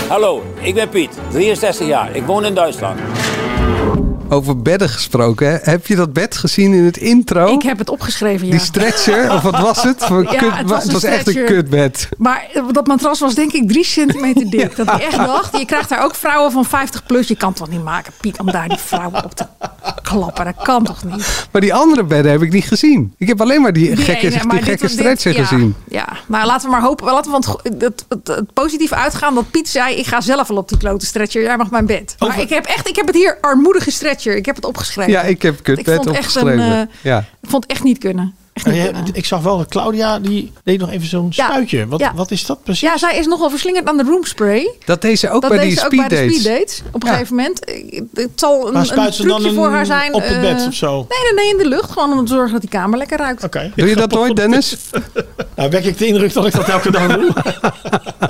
[0.08, 2.16] Hallo, ik ben Piet, 63 jaar.
[2.16, 2.98] Ik woon in Duitsland.
[4.28, 7.54] Over bedden gesproken, heb je dat bed gezien in het intro?
[7.54, 8.52] Ik heb het opgeschreven, ja.
[8.52, 10.04] Die stretcher, of wat was het?
[10.04, 12.08] Voor een Ja, kut- het was echt een kutbed.
[12.18, 14.76] Maar eh, dat matras was denk ik drie centimeter dik.
[14.76, 17.28] Dat ik echt dacht, je krijgt daar ook vrouwen van 50 plus.
[17.28, 19.46] Je kan het toch niet maken, Piet, om daar die vrouwen op te
[20.02, 20.44] klappen.
[20.44, 21.46] Dat kan toch niet?
[21.52, 23.14] Maar die andere bedden heb ik niet gezien.
[23.18, 25.74] Ik heb alleen maar die, Die gekke, ene, die gekke dit- stretcher ja, gezien.
[25.88, 27.06] Ja, nou laten we maar hopen.
[27.06, 30.48] Laten we van het, het, het, het positief uitgaan dat Piet zei: Ik ga zelf
[30.48, 31.42] wel op die klote stretcher.
[31.42, 32.14] Jij mag mijn bed.
[32.18, 34.36] Maar ik heb echt, ik heb het hier armoedige stretcher.
[34.36, 35.12] Ik heb het opgeschreven.
[35.12, 36.88] Ja, ik heb kutbed vond echt een, opgeschreven.
[36.88, 37.18] eh, ja.
[37.42, 38.34] Ik vond het echt niet kunnen.
[38.52, 39.14] Echt En niet je- kunnen.
[39.14, 41.86] ik zag wel dat Claudia, die deed nog even zo'n Ja, spuitje.
[41.86, 42.12] Wat, ja.
[42.14, 42.80] wat is dat precies?
[42.88, 44.70] Ja, zij is nogal verslingerd aan de roomspray.
[44.84, 46.40] Dat deed ze ook dat bij deed die ze ook bij de speeddates.
[46.42, 46.82] speeddates.
[46.92, 47.14] Op een Ja.
[47.14, 47.64] gegeven moment.
[47.64, 50.14] Eh, Het zal een, Maar een spuit ze dan trucje voor een- haar zijn.
[50.14, 51.06] op het bed eh, of zo?
[51.08, 51.90] Nee, nee, nee, in de lucht.
[51.90, 53.44] Gewoon om te zorgen dat die kamer lekker ruikt.
[53.44, 53.72] Oké.
[53.76, 54.76] Doe je dat nooit, Dennis?
[55.56, 57.32] Nou, wek ik de indruk dat ik dat elke dag doe.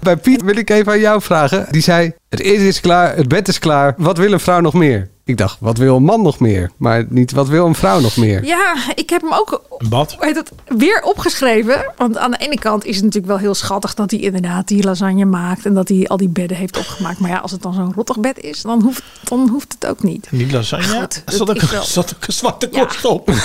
[0.08, 1.66] Bij Piet wil ik even aan jou vragen.
[1.70, 3.94] Die zei, het eten is klaar, het bed is klaar.
[3.96, 5.08] Wat wil een vrouw nog meer?
[5.24, 6.70] Ik dacht, wat wil een man nog meer?
[6.76, 8.44] Maar niet, wat wil een vrouw nog meer?
[8.44, 10.16] Ja, ik heb hem ook Een bad?
[10.18, 11.92] heet het, weer opgeschreven.
[11.96, 14.82] Want aan de ene kant is het natuurlijk wel heel schattig dat hij inderdaad die
[14.84, 15.66] lasagne maakt.
[15.66, 17.18] En dat hij al die bedden heeft opgemaakt.
[17.18, 20.02] Maar ja, als het dan zo'n rottig bed is, dan hoeft, dan hoeft het ook
[20.02, 20.26] niet.
[20.30, 21.00] Die lasagne?
[21.00, 23.26] Goed, er zat ook, wel- er zat ook een zwarte korst op.
[23.26, 23.36] Maar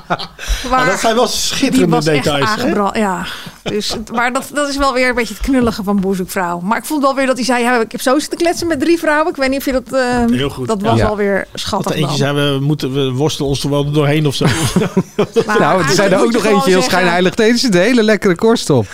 [0.70, 1.28] Maar dat zijn wel
[1.70, 2.48] die was echt details.
[2.48, 2.96] aangebrand.
[2.96, 3.26] Ja,
[3.68, 6.60] dus, maar dat, dat is wel weer een beetje het knullige van Boerzoekvrouw.
[6.60, 8.80] Maar ik vond wel weer dat hij zei, ja, ik heb zo zitten kletsen met
[8.80, 9.28] drie vrouwen.
[9.30, 9.92] Ik weet niet of je dat...
[9.92, 10.66] eh, Heel goed.
[10.68, 11.06] Dat was Ja.
[11.06, 12.36] wel weer Dat schattig er eentje dan.
[12.36, 14.44] zei, we, moeten, we worstelen ons er wel doorheen of zo.
[15.46, 17.34] Maar nou, er zijn er ook nog eentje heel schijnheilig.
[17.34, 18.86] Deze zit een hele lekkere korst op.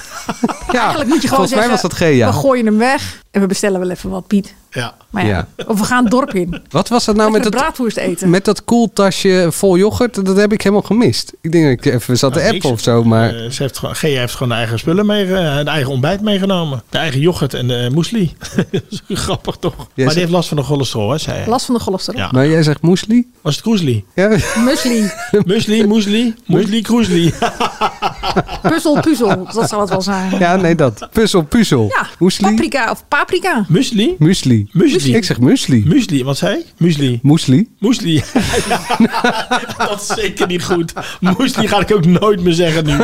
[0.73, 2.27] ja, Eigenlijk moet je gewoon volgens mij zeggen, was dat Gea.
[2.33, 4.55] we gooien hem weg en we bestellen wel even wat, Piet.
[4.71, 4.95] Ja.
[5.11, 5.65] Maar ja, Ja.
[5.67, 6.63] Of we gaan het dorp in.
[6.71, 8.31] Wat was dat nou met Lekker dat, braadwoest eten.
[8.31, 10.25] met dat koeltasje vol yoghurt?
[10.27, 11.33] Dat heb ik helemaal gemist.
[11.41, 12.67] Ik denk dat ik even zat Nou, appen niks.
[12.67, 13.35] of zo, maar...
[13.35, 16.83] Eh, ze heeft heeft gewoon de eigen spullen mee, de eigen ontbijt meegenomen.
[16.89, 18.35] De eigen yoghurt en de muesli.
[18.71, 19.77] Dat is grappig toch?
[19.77, 21.47] maar die heeft last van de cholesterol, hè, zei hij.
[21.47, 22.21] Last van de cholesterol.
[22.21, 22.29] Ja.
[22.33, 23.31] Maar jij zegt moesli?
[23.41, 24.05] Was het kroesli?
[24.15, 24.29] Ja.
[24.65, 25.11] Musli.
[25.45, 27.35] Musli, muesli, muesli, kroesli.
[28.63, 29.49] Puzzel, puzzel.
[29.53, 30.12] Dat zal het wel zijn.
[30.39, 31.09] Ja, nee, dat.
[31.13, 31.87] Puzzel, puzzel.
[31.97, 32.49] Ja, Moesli?
[32.51, 33.65] paprika of paprika.
[33.69, 34.15] Musli?
[34.19, 34.69] Muesli.
[34.73, 35.15] Muesli.
[35.17, 35.83] Ik zeg muesli.
[35.87, 36.65] Muesli, wat zei?
[36.77, 37.19] Muesli.
[37.23, 37.69] Moesli.
[37.79, 38.23] Muesli.
[38.69, 39.49] Ja,
[39.89, 40.93] dat is zeker niet goed.
[41.21, 42.97] Muesli ga ik ook nooit meer zeggen nu.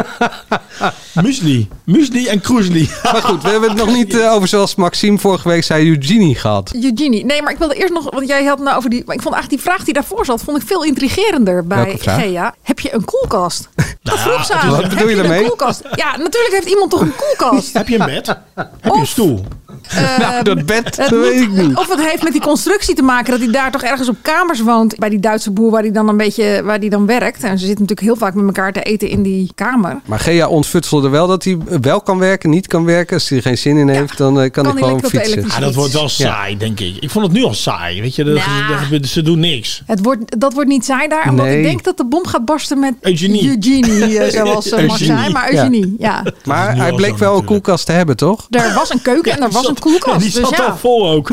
[1.22, 1.68] Muesli.
[1.84, 2.90] Muesli en kroesli.
[3.02, 6.34] Maar goed, we hebben het nog niet eh, over zoals Maxime vorige week zei, Eugenie
[6.34, 6.72] gehad.
[6.74, 7.24] Eugenie.
[7.24, 9.02] Nee, maar ik wilde eerst nog, want jij had nou over die.
[9.06, 11.96] Maar ik vond eigenlijk die vraag die daarvoor zat, vond ik veel intrigerender bij?
[12.00, 12.54] Gea.
[12.62, 13.68] Heb je een koelkast?
[14.02, 14.70] Dat vroeg ze wat aan.
[14.70, 15.44] bedoel Heb je een daarmee?
[15.44, 15.82] koelkast?
[15.94, 17.72] Ja, natuurlijk heeft iemand toch een koelkast.
[17.72, 18.26] Heb je een bed?
[18.54, 19.44] Heb je een stoel?
[20.18, 21.76] nou, dat bed, Het dat moet- weet ik niet.
[21.76, 24.60] Of het heeft met die constructie te maken dat hij daar toch ergens op kamers
[24.60, 24.96] woont.
[24.98, 27.42] Bij die Duitse boer waar hij dan een beetje waar die dan werkt.
[27.42, 30.00] En ze zitten natuurlijk heel vaak met elkaar te eten in die kamer.
[30.04, 33.14] Maar Gea ontfutselde wel dat hij wel kan werken, niet kan werken.
[33.14, 35.44] Als hij er geen zin in heeft, dan eh, kan, hij gewoon fietsen.
[35.48, 36.08] Ja, dat wordt wel Ja.
[36.08, 36.96] saai, denk ik.
[37.00, 38.00] Ik vond het nu al saai.
[38.00, 39.82] Weet je, de- ze doen niks.
[39.86, 41.28] Het wordt, dat wordt niet saai daar.
[41.30, 41.56] Omdat Nee.
[41.56, 43.48] ik denk dat de bom gaat barsten met Eugenie.
[43.48, 45.04] Eugenie, eh, zoals Max Eugenie.
[45.16, 45.32] zei.
[45.32, 46.22] Maar Eugenie, ja.
[46.44, 48.46] Maar nu hij bleek wel een koelkast te hebben, toch?
[48.50, 50.64] Er was een keuken en er was een Die Dus zat ja.
[50.66, 51.30] al vol ook.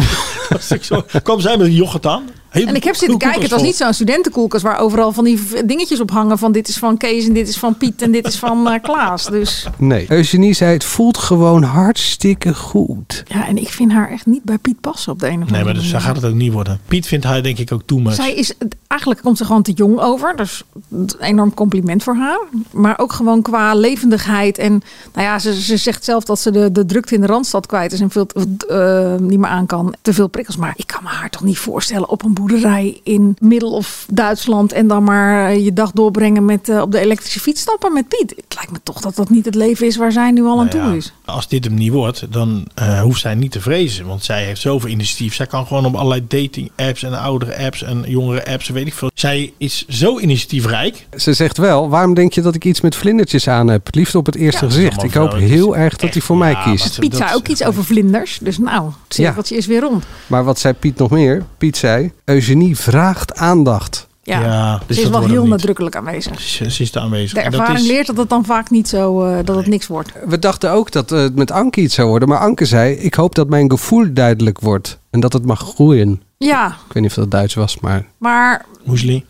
[1.24, 2.30] Kwam zij met een yoghurt aan.
[2.56, 3.42] Hele En ik heb zitten kijken.
[3.42, 6.38] Het was niet zo'n studentenkoelkast waar overal van die dingetjes op hangen.
[6.38, 8.82] Van dit is van Kees en dit is van Piet en dit is van eh,
[8.82, 9.26] Klaas.
[9.26, 10.06] Dus Nee.
[10.10, 13.24] Eugenie zei, het voelt gewoon hartstikke goed.
[13.28, 15.64] ja, en ik vind haar echt niet bij Piet passen op de een of andere
[15.64, 16.80] Nee, maar dus, gaat het ook niet worden.
[16.88, 18.14] Piet vindt hij denk ik ook too much.
[18.14, 18.54] Zij is,
[18.88, 20.36] eigenlijk komt ze gewoon te jong over.
[20.36, 22.40] Dus een enorm compliment voor haar.
[22.72, 24.58] Maar ook gewoon qua levendigheid.
[24.58, 24.82] En
[25.14, 27.92] nou ja, ze, ze zegt zelf dat ze de, de drukte in de Randstad kwijt
[27.92, 28.00] is.
[28.00, 28.28] En veel,
[28.68, 29.96] eh, niet meer aan kan.
[30.02, 30.58] Te veel prikkels.
[30.58, 34.72] Maar ik kan me haar toch niet voorstellen op een boerderij in Middel- of Duitsland.
[34.72, 38.08] En dan maar eh, je dag doorbrengen met eh, op de elektrische fiets stappen met
[38.08, 38.34] Piet.
[38.36, 40.66] Het lijkt me toch dat dat niet het leven is waar zij nu al aan
[40.66, 41.14] Nou ja, toe is.
[41.26, 44.06] Als dit hem niet wordt, dan eh, hoeft zij niet te vrezen.
[44.06, 45.36] Want zij heeft zoveel initiatief.
[45.36, 48.94] Zij kan gewoon op allerlei dating apps en oudere apps en jongere apps, weet ik
[48.94, 49.12] veel.
[49.14, 51.08] Zij is zo initiatiefrijk.
[51.16, 53.88] Ze zegt wel, waarom denk je dat ik iets met vlindertjes aan heb?
[53.92, 55.04] Liefde op het eerste gezicht.
[55.04, 57.00] Ik hoop heel erg dat hij voor mij kiest.
[57.00, 58.40] Piet zei ook iets over vlinders.
[58.42, 60.04] Dus nou, het cirkeltje is weer rond.
[60.28, 61.46] Maar wat zei Piet nog meer?
[61.58, 64.08] Piet zei, Eugenie vraagt aandacht.
[64.24, 65.50] Ja, Ja, dus ze is dat wel heel niet.
[65.50, 66.42] nadrukkelijk aanwezig.
[66.42, 67.34] Ze, ze is daar aanwezig.
[67.34, 69.68] De En dat ervaring is- leert dat het dan vaak niet zo, eh, dat het
[69.68, 70.12] niks wordt.
[70.28, 72.28] We dachten ook dat eh, het met Anke iets zou worden.
[72.30, 74.98] Maar Anke zei, ik hoop dat mijn gevoel duidelijk wordt.
[75.10, 76.22] En dat het mag groeien.
[76.46, 78.06] Ja, Ik weet niet of dat Duits was, maar...
[78.18, 79.26] maar Muesli.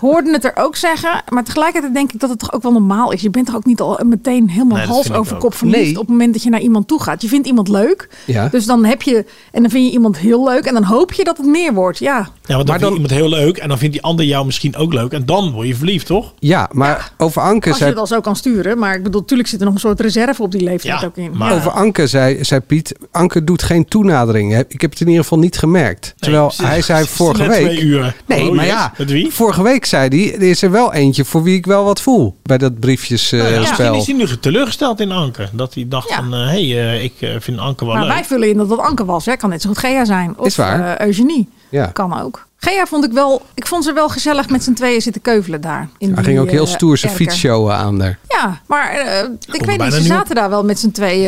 [0.00, 1.22] hoorden het er ook zeggen.
[1.28, 3.20] Maar tegelijkertijd denk ik dat het toch ook wel normaal is.
[3.22, 5.90] Je bent toch ook niet al meteen helemaal Nee, hals over kop verliefd Nee.
[5.92, 7.22] op het moment dat je naar iemand toe gaat.
[7.22, 8.08] Je vindt iemand leuk.
[8.24, 8.48] Ja.
[8.48, 10.64] Dus dan heb je, en dan vind je iemand heel leuk.
[10.64, 11.98] En dan hoop je dat het meer wordt.
[11.98, 14.02] Ja, Ja, want dan, Maar vind dan- je iemand heel leuk en dan vindt die
[14.02, 15.12] ander jou misschien ook leuk.
[15.12, 16.32] En dan word je verliefd, toch?
[16.38, 17.90] Ja, maar over Anke als je zei...
[17.90, 18.78] het al zo kan sturen.
[18.78, 21.16] Maar ik bedoel, natuurlijk zit er nog een soort reserve op die leeftijd Ja, ook
[21.16, 21.36] in.
[21.36, 21.56] maar- Ja.
[21.56, 24.58] Over Anke zei, zei Piet, Anke doet geen toenadering.
[24.68, 26.14] Ik heb het in ieder geval niet gemerkt.
[26.34, 27.60] Terwijl hij zei vorige week...
[27.64, 28.16] twee uur.
[28.26, 28.74] Nee, Oh, maar yes.
[28.74, 29.32] ja, Met wie?
[29.32, 32.36] vorige week zei hij, er is er wel eentje voor wie ik wel wat voel.
[32.42, 33.38] Bij dat briefjesspel.
[33.38, 33.94] Nou ja, spel.
[33.94, 35.48] Misschien is hij nu teleurgesteld in Anke.
[35.52, 36.16] Dat hij dacht Ja.
[36.16, 38.12] van, hé, hey, eh, ik eh, vind Anke wel Maar leuk.
[38.12, 39.26] wij vullen in dat dat Anke was.
[39.26, 39.36] Hè.
[39.36, 40.34] Kan net zo goed Gea zijn.
[40.38, 40.96] Of Is waar.
[40.96, 41.48] eh, Eugenie.
[41.68, 41.86] Ja.
[41.86, 42.46] Kan ook.
[42.64, 43.42] Gea vond ik wel...
[43.54, 45.88] Ik vond ze wel gezellig met z'n tweeën zitten keuvelen daar.
[45.98, 47.26] In Hij die, ging ook heel eh, stoer zijn erker.
[47.26, 48.18] fiets showen aan daar.
[48.28, 49.92] Ja, maar eh, ik weet niet.
[49.92, 50.16] Ze niet op.
[50.16, 51.26] zaten daar wel met z'n tweeën.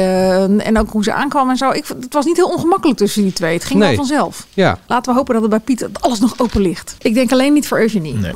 [0.61, 1.71] eh, en ook hoe ze aankwamen en zo.
[1.71, 3.55] Ik, het was niet heel ongemakkelijk tussen die twee.
[3.55, 3.89] Het ging Nee.
[3.89, 4.47] wel vanzelf.
[4.55, 4.79] Ja.
[4.87, 6.97] Laten we hopen dat het bij Piet alles nog open ligt.
[6.99, 8.15] Ik denk alleen niet voor Eugenie.
[8.15, 8.33] Nee.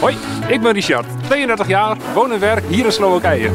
[0.00, 0.16] Hoi,
[0.48, 3.50] ik ben Richard, 32 jaar, woon en werk hier in Slowakije.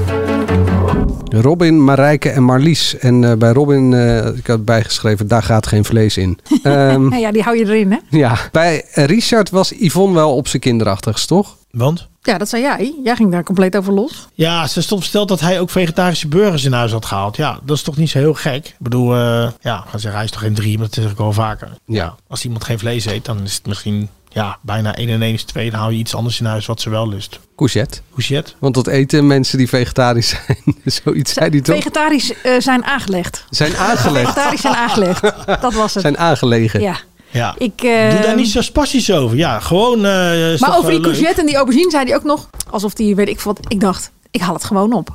[1.33, 2.97] Robin, Marijke en Marlies.
[2.97, 6.39] En eh, bij Robin, eh, ik had bijgeschreven, daar gaat geen vlees in.
[6.63, 7.97] Ehm, Nou ja, die hou je erin, hè?
[8.17, 11.57] ja, bij Richard was Yvonne wel op zijn kinderachtigst, toch?
[11.71, 12.09] Want?
[12.21, 12.93] Ja, dat zei jij.
[13.03, 14.27] Jij ging daar compleet over los.
[14.33, 17.37] Ja, ze stond verteld dat hij ook vegetarische burgers in huis had gehaald.
[17.37, 18.65] Ja, dat is toch niet zo heel gek.
[18.67, 21.17] Ik bedoel, eh, ja, gaan zeggen, hij is toch geen drie, maar dat zeg ik
[21.17, 21.69] wel vaker.
[21.85, 22.15] Ja.
[22.27, 25.43] Als iemand geen vlees eet, dan is het misschien ja, bijna 1 en 1 is
[25.43, 25.71] 2.
[25.71, 27.39] Dan hou je iets anders in huis wat ze wel lust.
[27.55, 27.99] Courgette.
[28.11, 28.51] Courgette?
[28.59, 30.57] Want dat eten mensen die vegetarisch zijn.
[31.03, 31.75] Zoiets zei die toch?
[31.75, 33.45] Vegetarisch eh, zijn aangelegd.
[33.49, 34.25] Zijn aangelegd.
[34.31, 35.21] Vegetarisch zijn aangelegd.
[35.61, 36.01] Dat was het.
[36.01, 36.81] Zijn aangelegen.
[36.81, 36.95] Ja.
[37.29, 37.55] Ja.
[37.57, 39.37] Ik, eh, Doe daar niet zo spastisch over.
[39.37, 39.97] Ja, gewoon.
[39.97, 42.49] eh, Maar over die courgette en die aubergine zei hij ook nog.
[42.69, 43.59] Alsof die, weet ik wat.
[43.67, 45.09] Ik dacht, ik haal het gewoon op.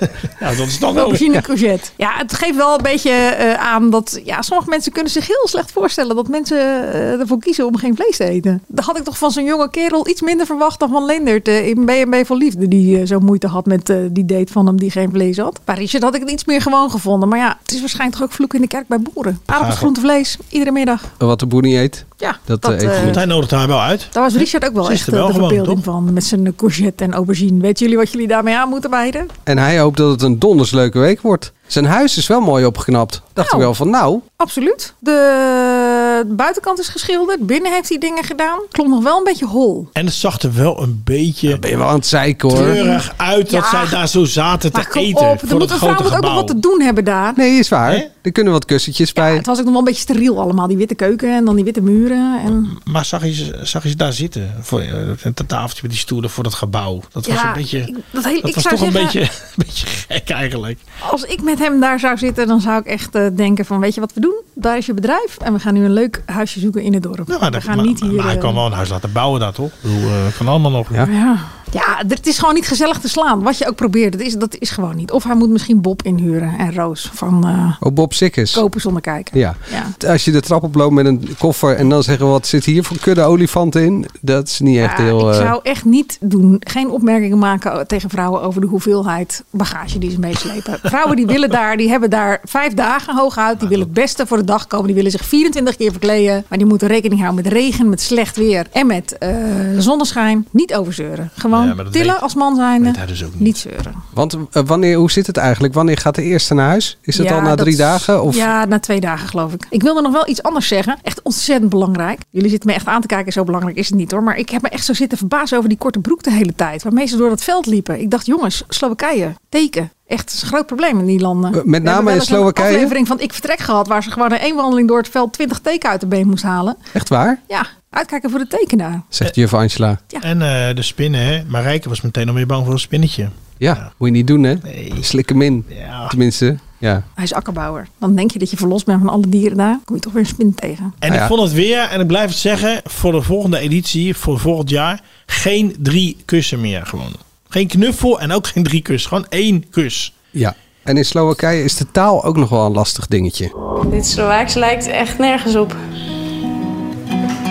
[0.40, 1.02] Ja, dat is dan wel...
[1.02, 1.90] Aubergine courgette.
[1.96, 5.48] Ja, het geeft wel een beetje eh, aan dat ja, sommige mensen kunnen zich heel
[5.48, 6.58] slecht voorstellen dat mensen
[6.92, 8.62] eh, ervoor kiezen om geen vlees te eten.
[8.66, 11.68] Dat had ik toch van zo'n jonge kerel iets minder verwacht dan van Leendert eh,
[11.68, 12.68] in B&B voor Liefde.
[12.68, 15.60] Die zo moeite had met die date van hem die geen vlees had.
[15.64, 17.28] Bij Richard had ik het iets meer gewoon gevonden.
[17.28, 19.40] Maar ja, het is waarschijnlijk toch ook vloek in de kerk bij boeren.
[19.44, 21.02] Aardappels, groente, vlees, iedere middag.
[21.18, 22.04] Wat de boer niet eet.
[22.18, 23.14] Ja, dat, dat, goed.
[23.14, 24.08] Hij nodigt haar wel uit.
[24.12, 26.12] Daar was Richard ook wel echt wel de gewoon, verbeelding van.
[26.12, 27.60] Met zijn courgette en aubergine.
[27.60, 29.28] Weten jullie wat jullie daarmee aan moeten wijden?
[29.42, 31.52] En hij hoopt dat het een donders leuke week wordt.
[31.66, 33.22] Zijn huis is wel mooi opgeknapt.
[33.32, 34.94] Dacht ik wel van nou, Absoluut.
[34.98, 35.85] De
[36.26, 37.46] buitenkant is geschilderd.
[37.46, 38.58] Binnen heeft hij dingen gedaan.
[38.70, 39.88] Klonk nog wel een beetje hol.
[39.92, 42.58] En het zag er wel een beetje ben je wel aan het zeiken hoor.
[42.58, 43.70] treurig uit dat Ja.
[43.70, 45.30] zij daar zo zaten te Maar kom eten.
[45.30, 47.32] op, voor er moet het een vrouw moet ook nog wat te doen hebben daar.
[47.36, 48.04] Nee, is waar.
[48.22, 49.34] Er kunnen wat kussentjes bij.
[49.36, 50.66] Het was ook nog wel een beetje steriel allemaal.
[50.66, 52.40] Die witte keuken en dan die witte muren.
[52.44, 52.78] En...
[52.84, 54.54] Maar zag je, ze, zag je ze daar zitten?
[54.60, 57.00] Voor eh, het tafeltje met die stoelen voor dat gebouw.
[57.12, 57.78] Dat was een beetje.
[57.78, 59.20] ik- dat heel- dat ik was zou toch een, beetje,
[59.56, 60.78] een beetje gek eigenlijk.
[61.10, 63.80] Als ik met hem daar zou zitten, dan zou ik echt eh, denken van...
[63.80, 64.40] Weet je wat we doen?
[64.54, 65.36] Daar is je bedrijf.
[65.44, 67.28] En we gaan nu een leuk huisje zoeken in het dorp.
[67.28, 68.12] Maar, we gaan maar- niet hier...
[68.12, 69.70] maar hij eh, kan wel een huis laten bouwen daar toch?
[69.72, 70.92] Ik bedoel, eh, kan allemaal nog.
[70.94, 71.06] Ja.
[71.06, 71.36] Ja.
[71.72, 73.42] Ja, het is gewoon niet gezellig te slaan.
[73.42, 75.10] Wat je ook probeert, dat is, dat is gewoon niet.
[75.10, 78.52] Of hij moet misschien Bob inhuren en Roos van eh, Oh, Bob Sikkes.
[78.52, 79.38] Kopen zonder kijken.
[79.38, 79.56] Ja.
[79.70, 80.08] Ja.
[80.10, 82.98] Als je de trap oploopt met een koffer en dan zeggen wat zit hier voor
[82.98, 85.28] kudde olifanten in, dat is niet echt Ja, heel.
[85.28, 86.56] ik eh, zou echt niet doen.
[86.60, 90.78] Geen opmerkingen maken tegen vrouwen over de hoeveelheid bagage die ze meeslepen.
[90.82, 93.60] vrouwen die willen daar, die hebben daar vijf dagen hooguit.
[93.60, 94.86] Die willen het beste voor de dag komen.
[94.86, 96.44] Die willen zich 24 keer verkleden.
[96.48, 99.34] Maar die moeten rekening houden met regen, met slecht weer en met eh,
[99.78, 100.46] zonneschijn.
[100.50, 101.30] Niet overzeuren.
[101.34, 102.84] Gewoon Ja, maar dat tillen weet- als man zijnde.
[102.86, 103.40] weet hij dus ook niet.
[103.40, 103.94] niet zeuren.
[104.12, 105.74] Want eh, wanneer, hoe zit het eigenlijk?
[105.74, 106.98] Wanneer gaat de eerste naar huis?
[107.02, 108.22] Is het Ja, al na drie dagen?
[108.22, 108.36] Of?
[108.36, 109.66] Ja, na twee dagen geloof ik.
[109.70, 110.98] Ik wilde nog wel iets anders zeggen.
[111.02, 112.20] Echt ontzettend belangrijk.
[112.30, 113.32] Jullie zitten me echt aan te kijken.
[113.32, 114.22] Zo belangrijk is het niet hoor.
[114.22, 116.82] Maar ik heb me echt zo zitten verbazen over die korte broek de hele tijd.
[116.82, 118.00] Waarmee ze door dat veld liepen.
[118.00, 119.90] Ik dacht, jongens, Slowakije, teken.
[120.06, 121.54] Echt, is een groot probleem in die landen.
[121.54, 122.74] Eh, met name in eens een Slowakije?
[122.74, 123.86] aflevering van Ik Vertrek gehad.
[123.88, 126.42] Waar ze gewoon in één wandeling door het veld 20 teken uit de been moest
[126.42, 126.76] halen.
[126.92, 127.40] Echt waar?
[127.48, 129.02] Ja, uitkijken voor de teken daar.
[129.08, 130.00] Zegt juf Angela.
[130.20, 131.44] En eh, de spinnen, hè?
[131.48, 133.28] Marijke was meteen alweer bang voor een spinnetje.
[133.58, 134.56] Ja, moet je niet doen hè?
[135.00, 135.66] Slik hem in.
[136.08, 137.02] Tenminste, ja.
[137.14, 137.88] Hij is akkerbouwer.
[137.98, 139.78] Dan denk je dat je verlost bent van alle dieren daar.
[139.84, 140.84] Kom je toch weer een spin tegen.
[140.84, 141.26] En Nou ik ja.
[141.26, 145.00] vond het weer, en ik blijf het zeggen, voor de volgende editie, voor volgend jaar,
[145.26, 147.12] geen drie kussen meer gewoon.
[147.48, 149.08] Geen knuffel en ook geen drie kussen.
[149.08, 150.14] Gewoon één kus.
[150.30, 150.54] ja.
[150.82, 153.52] En in Slowakije is de taal ook nog wel een lastig dingetje.
[153.90, 155.76] Dit Slovaaks lijkt echt nergens op.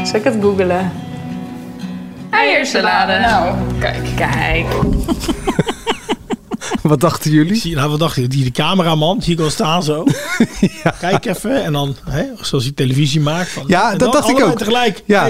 [0.04, 0.92] Zal ik het googelen?
[2.30, 3.20] Eiersalade.
[3.20, 4.16] Nou, kijk.
[4.16, 4.66] Kijk.
[6.82, 7.56] Wat dachten jullie?
[7.56, 8.28] Zie, nou, wat dacht je?
[8.28, 10.04] Die de cameraman, zie ik al staan zo.
[11.00, 11.64] Kijk even.
[11.64, 13.50] En dan, hè, zoals hij televisie maakt.
[13.50, 14.58] Van, Ja, dat dacht ik allebei ook.
[14.58, 15.04] tegelijk.
[15.06, 15.30] Ja.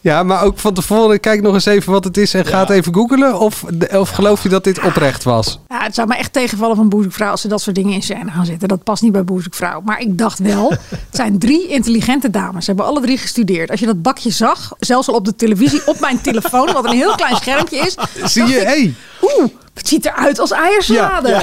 [0.00, 2.70] Ja, maar ook van tevoren kijk nog eens even wat het is en ga het
[2.70, 3.40] even googelen.
[3.40, 5.58] Of, of geloof je dat dit oprecht was?
[5.68, 8.30] Ja, het zou me echt tegenvallen van Boezekvrouw als ze dat soort dingen in scène
[8.30, 8.68] gaan zetten.
[8.68, 9.80] Dat past niet bij Boezekvrouw.
[9.80, 12.64] Maar ik dacht wel, het zijn drie intelligente dames.
[12.64, 13.70] Ze hebben alle drie gestudeerd.
[13.70, 16.92] Als je dat bakje zag, zelfs al op de televisie, op mijn telefoon, wat een
[16.96, 17.96] heel klein schermpje is.
[18.32, 18.94] Zie je, hé.
[19.22, 21.28] Oeh, het ziet eruit als eiersalade.
[21.28, 21.42] Ja,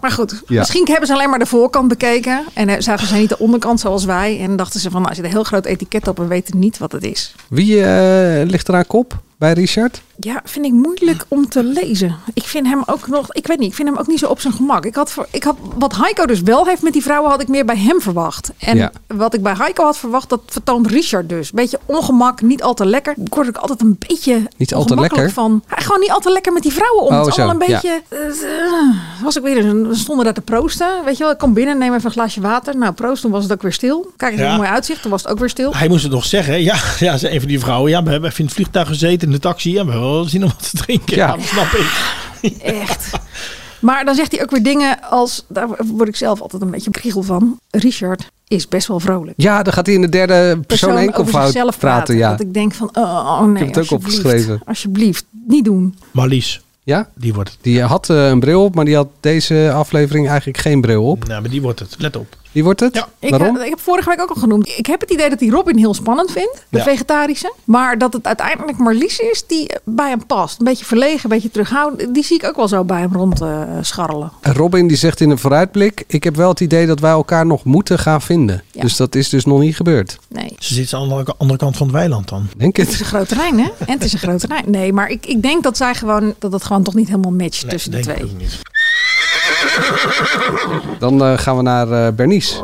[0.00, 0.58] Maar goed, Ja.
[0.58, 2.44] misschien hebben ze alleen maar de voorkant bekeken.
[2.54, 4.40] En eh, zagen ze niet de onderkant zoals wij.
[4.40, 6.16] En dachten ze van, nou, er zit een heel groot etiket op.
[6.18, 7.34] We weten niet wat het is.
[7.48, 10.02] Wie eh, ligt er aan kop bij Richard?
[10.24, 12.16] Ja, vind ik moeilijk om te lezen.
[12.34, 14.40] Ik vind hem ook nog, ik weet niet, ik vind hem ook niet zo op
[14.40, 14.84] zijn gemak.
[14.84, 17.48] Ik had, voor, ik had wat Heiko dus wel heeft met die vrouwen, had ik
[17.48, 18.52] meer bij hem verwacht.
[18.58, 18.92] En Ja.
[19.06, 21.50] wat ik bij Heiko had verwacht, dat vertoont Richard dus.
[21.50, 23.14] Beetje ongemak, niet al te lekker.
[23.24, 25.32] Ik word ook altijd een beetje Niet al te ongemakkelijk lekker?
[25.32, 25.62] van.
[25.66, 27.12] Hij gewoon niet al te lekker met die vrouwen om.
[27.12, 28.02] Oh, het is allemaal een beetje.
[28.08, 28.18] eh,
[29.22, 30.88] was ik weer, een- we stonden daar te proosten.
[31.04, 32.76] Weet je wel, ik kom binnen, neem even een glaasje water.
[32.76, 34.12] Nou, proost, toen was het ook weer stil.
[34.16, 34.48] Kijk eens Ja.
[34.48, 35.74] hoe mooi uitzicht, toen was het ook weer stil.
[35.74, 36.62] Hij moest het nog zeggen.
[36.62, 37.90] Ja, ja een van die vrouwen.
[37.90, 39.72] Ja, we hebben even in het vliegtuig gezeten in de taxi.
[39.72, 41.16] Ja, we hebben wel zin om wat te drinken.
[41.16, 41.26] Ja.
[41.26, 42.12] Ja, dat snap ik.
[42.62, 43.10] Echt.
[43.80, 46.90] Maar dan zegt hij ook weer dingen als, daar word ik zelf altijd een beetje
[46.90, 47.58] kriegel van.
[47.70, 49.34] Richard is best wel vrolijk.
[49.36, 52.16] Ja, dan gaat hij in de derde persoon enkelvoud zichzelf praten.
[52.16, 52.30] Ja.
[52.30, 54.18] Dat ik denk van, oh nee, Ik heb het ook alsjeblieft.
[54.24, 54.60] opgeschreven.
[54.66, 55.94] Alsjeblieft, niet doen.
[56.10, 57.08] Marlies, ja?
[57.14, 57.58] die wordt het.
[57.62, 61.26] Die had eh, een bril op, maar die had deze aflevering eigenlijk geen bril op.
[61.26, 61.94] Nou, maar die wordt het.
[61.98, 62.36] Let op.
[62.54, 63.06] Die wordt het?
[63.18, 63.56] Ik, Waarom?
[63.56, 64.68] eh, ik heb vorige week ook al genoemd.
[64.78, 66.84] Ik heb het idee dat hij Robin heel spannend vindt, de Ja.
[66.84, 67.52] vegetarische.
[67.64, 70.58] Maar dat het uiteindelijk Marlies is die bij hem past.
[70.58, 72.14] Een beetje verlegen, een beetje terughoudend.
[72.14, 74.32] Die zie ik ook wel zo bij hem rond eh, scharrelen.
[74.42, 77.64] Robin die zegt in een vooruitblik: Ik heb wel het idee dat wij elkaar nog
[77.64, 78.62] moeten gaan vinden.
[78.72, 78.80] Ja.
[78.80, 80.18] Dus dat is dus nog niet gebeurd.
[80.28, 80.52] Nee.
[80.58, 82.46] Ze zit aan de andere, kant van het weiland dan.
[82.56, 83.00] Denk Het is het?
[83.02, 83.68] een groot terrein, hè?
[83.86, 84.64] En het is een groot terrein.
[84.70, 87.68] Nee, maar ik, ik denk dat zij gewoon dat het gewoon toch niet helemaal matcht
[87.68, 88.32] tussen de ik twee.
[88.38, 88.60] niet.
[90.98, 92.62] Dan eh, gaan we naar eh, Bernice.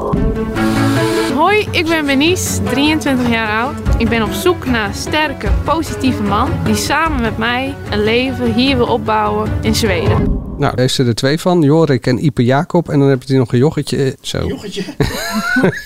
[1.36, 3.74] Hoi, ik ben Benice, 23 jaar oud.
[3.98, 8.52] Ik ben op zoek naar een sterke, positieve man die samen met mij een leven
[8.54, 10.38] hier wil opbouwen in Zweden.
[10.58, 11.62] Nou, daar heeft ze er twee van.
[11.62, 12.88] Jorik en Ipe Jacob.
[12.88, 14.04] En dan heb je nog een jochetje.
[14.04, 14.46] eh, Zo.
[14.46, 14.84] Jochetje.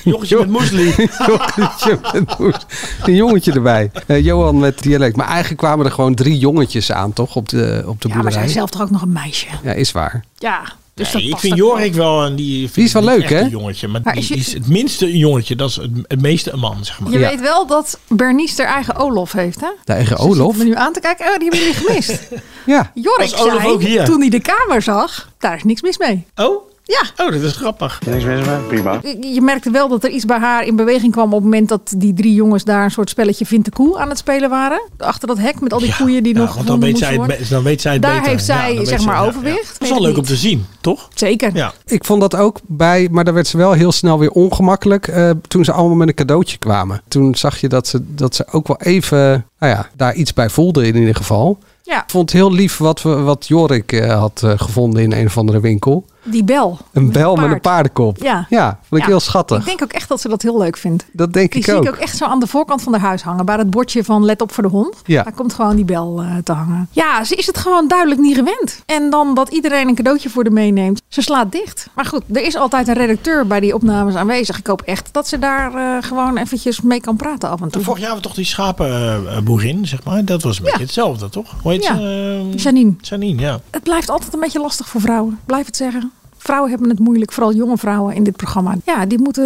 [0.04, 0.84] Jochetje met moesli.
[1.26, 2.66] jongetje met moes.
[3.04, 3.90] Een jongetje erbij.
[4.06, 5.16] Eh, Johan met dialect.
[5.16, 7.36] Maar eigenlijk kwamen er gewoon drie jongetjes aan, toch?
[7.36, 8.44] Op de, op de Ja, maar zij boerderij.
[8.44, 9.46] is zelf toch ook nog een meisje?
[9.62, 10.24] Ja, is waar.
[10.38, 10.62] Ja,
[10.94, 11.56] dus Nee, ik vind.
[11.56, 13.40] Jorik wel een die, Die is wel leuk, hè?
[13.40, 15.56] Een jongetje, maar, Maar die is je- is het minste een jongetje.
[15.56, 17.12] Dat is het, het meeste een man, zeg maar.
[17.12, 19.68] Je weet wel dat Bernice haar eigen Olof heeft, hè?
[19.84, 20.56] De eigen zitten Olof.
[20.56, 21.26] me nu aan te kijken.
[21.26, 22.22] Oh, die hebben jullie gemist.
[22.66, 22.90] Ja.
[22.94, 24.04] Jorik zei, ook hier?
[24.04, 26.24] toen hij de kamer zag, daar is niks mis mee.
[26.36, 26.62] Oh?
[26.86, 27.24] Ja.
[27.24, 28.00] Oh, dat is grappig.
[28.06, 29.00] Niks mis mee, prima.
[29.20, 31.94] Je merkte wel dat er iets bij haar in beweging kwam op het moment dat
[31.96, 34.82] die drie jongens daar een soort spelletje Vind de Koe aan het spelen waren.
[34.98, 37.48] Achter dat hek met al die koeien die Ja, nog want dan weet, zij het,
[37.48, 38.28] dan weet zij het Daar beter.
[38.30, 39.26] heeft zij, zeg maar, ja, ja.
[39.28, 39.72] overwicht.
[39.72, 41.08] Dat is wel leuk om te zien, toch?
[41.14, 41.50] Zeker.
[41.54, 41.72] Ja.
[41.86, 45.30] Ik vond dat ook bij, maar daar werd ze wel heel snel weer ongemakkelijk eh,
[45.48, 47.02] toen ze allemaal met een cadeautje kwamen.
[47.08, 50.50] Toen zag je dat ze, dat ze ook wel even, nou ja, daar iets bij
[50.50, 51.58] voelde in ieder geval.
[51.86, 52.02] Ja.
[52.02, 55.26] Ik vond het heel lief wat, we, wat Jorik eh, had eh, gevonden in een
[55.26, 56.04] of andere winkel.
[56.26, 56.78] Die bel.
[56.92, 57.62] Een bel met een paard.
[57.62, 58.18] paardenkop.
[58.22, 58.46] Ja.
[58.48, 59.06] Ja, vond ik Ja.
[59.06, 59.58] heel schattig.
[59.58, 61.04] Ik denk ook echt dat ze dat heel leuk vindt.
[61.12, 61.82] dat denk Die ik zie ook.
[61.82, 63.44] ik ook echt zo aan de voorkant van haar huis hangen.
[63.44, 64.96] Bij het bordje van let op voor de hond.
[65.04, 65.22] Ja.
[65.22, 66.88] Daar komt gewoon die bel eh, te hangen.
[66.90, 68.82] Ja, ze is het gewoon duidelijk niet gewend.
[68.86, 71.02] En dan dat iedereen een cadeautje voor haar meeneemt.
[71.08, 71.88] Ze slaat dicht.
[71.94, 74.58] Maar goed, er is altijd een redacteur bij die opnames aanwezig.
[74.58, 77.82] Ik hoop echt dat ze daar eh, gewoon eventjes mee kan praten af en toe.
[77.82, 80.24] Vorig jaar hadden we toch die schapenboerin, zeg maar.
[80.24, 81.54] Dat was een beetje hetzelfde, toch?
[81.74, 81.96] Heet Ja.
[81.96, 82.48] ze?
[82.52, 82.94] Eh, Janine.
[83.00, 83.60] Janine, ja.
[83.70, 85.38] Het blijft altijd een beetje lastig voor vrouwen.
[85.46, 86.12] Blijf het zeggen.
[86.36, 88.74] Vrouwen hebben het moeilijk, vooral jonge vrouwen in dit programma.
[88.84, 89.44] Ja, die moeten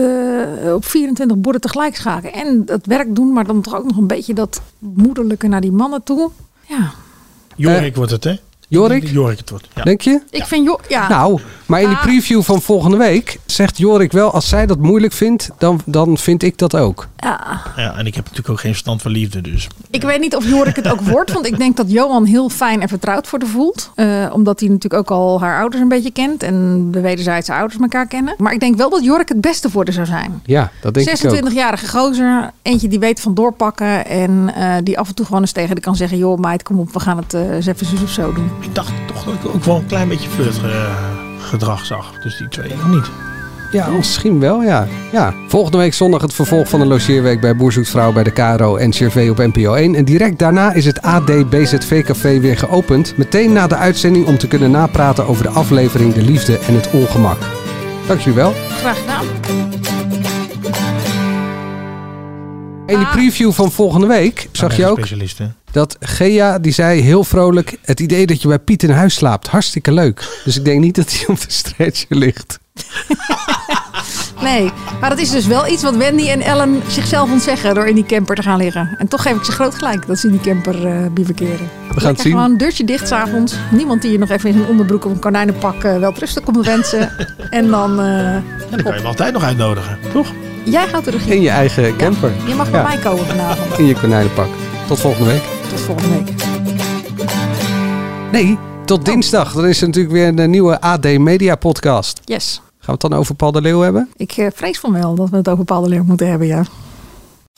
[0.64, 2.32] eh, op 24 borden tegelijk schaken.
[2.32, 5.72] En het werk doen, maar dan toch ook nog een beetje dat moederlijke naar die
[5.72, 6.30] mannen toe.
[6.66, 6.90] Ja,
[7.56, 8.34] Jorik wordt het, hè?
[8.68, 9.08] Jorik?
[9.08, 9.68] Jorik het wordt.
[9.74, 9.82] Ja.
[9.82, 10.20] Denk je?
[10.30, 10.66] ik vind...
[10.66, 11.08] Jo ja.
[11.08, 15.12] Nou, maar in die preview van volgende week zegt Jorik wel, als zij dat moeilijk
[15.12, 17.08] vindt, dan, dan vind ik dat ook.
[17.16, 17.60] Ja.
[17.76, 19.68] ja, en ik heb natuurlijk ook geen verstand van liefde, dus.
[19.90, 22.80] Ik weet niet of Jorik het ook wordt, want ik denk dat Johan heel fijn
[22.80, 23.90] en vertrouwd voor haar voelt.
[23.94, 27.80] Eh, omdat hij natuurlijk ook al haar ouders een beetje kent en de wederzijdse ouders
[27.80, 28.34] elkaar kennen.
[28.38, 30.42] Maar ik denk wel dat Jorik het beste voor haar zou zijn.
[30.44, 31.50] Ja, dat denk ik ook.
[31.50, 35.52] 26-jarige gozer, eentje die weet van doorpakken en eh, die af en toe gewoon eens
[35.52, 38.02] tegen de kan zeggen: joh, meid, kom op, we gaan het eh, eens even zus
[38.02, 38.50] of zo doen.
[38.60, 42.12] Ik dacht toch dat ik ook wel een klein beetje flirtgedrag zag.
[42.22, 43.10] Dus die twee, of niet?
[43.70, 44.86] Ja, misschien wel, ja.
[45.12, 45.34] ja.
[45.48, 48.76] Volgende week zondag het vervolg van de logeerweek bij Boer Zoekt Vrouw bij de KRO
[48.76, 49.94] en CRV op NPO 1.
[49.94, 53.16] En direct daarna is het AD BZV Café weer geopend.
[53.16, 56.90] Meteen na de uitzending om te kunnen napraten over de aflevering De Liefde en het
[56.90, 57.38] Ongemak.
[58.06, 58.52] Dank jullie wel.
[58.68, 59.26] Graag gedaan.
[62.86, 65.46] In die preview van volgende week zag je ook Specialist, hè?
[65.72, 67.78] Dat Gea, die zei heel vrolijk...
[67.82, 70.40] het idee dat je bij Piet in huis slaapt, hartstikke leuk.
[70.44, 72.58] Dus ik denk niet dat hij op de stretcher ligt.
[74.42, 77.94] Nee, maar dat is dus wel iets wat Wendy en Ellen zichzelf ontzeggen door in
[77.94, 78.94] die camper te gaan liggen.
[78.98, 81.68] En toch geef ik ze groot gelijk dat ze in die camper eh bivakeren.
[81.94, 82.32] We gaan het zien.
[82.32, 83.54] Gewoon een deurtje dicht s'avonds.
[83.70, 86.66] Niemand die je nog even in zijn onderbroek of een konijnenpak eh wel rustig komt
[86.66, 87.10] wensen.
[87.50, 88.00] en dan...
[88.00, 88.36] eh,
[88.70, 90.32] Dan kan je hem altijd nog uitnodigen, toch?
[90.64, 91.34] jij de regie.
[91.34, 92.32] In je eigen camper.
[92.46, 93.78] Je mag bij mij komen vanavond.
[93.78, 94.48] In je konijnenpak.
[94.88, 95.42] Tot volgende week.
[95.68, 96.34] Tot volgende week.
[98.32, 99.52] Nee, tot dinsdag.
[99.52, 102.20] Dan is er natuurlijk weer een nieuwe AD Media podcast.
[102.24, 102.54] Yes.
[102.54, 104.10] Gaan we het dan over Paul de Leeuw hebben?
[104.16, 106.64] Ik eh, vrees van wel dat we het over bepaalde leer moeten hebben, ja.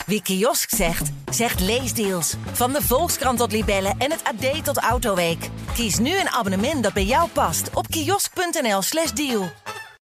[0.07, 2.35] Wie kiosk zegt, zegt leesdeals.
[2.53, 5.49] Van de Volkskrant tot Libellen en het AD tot Autoweek.
[5.75, 9.51] Kies nu een abonnement dat bij jou past op kiosk.nl/slash deal.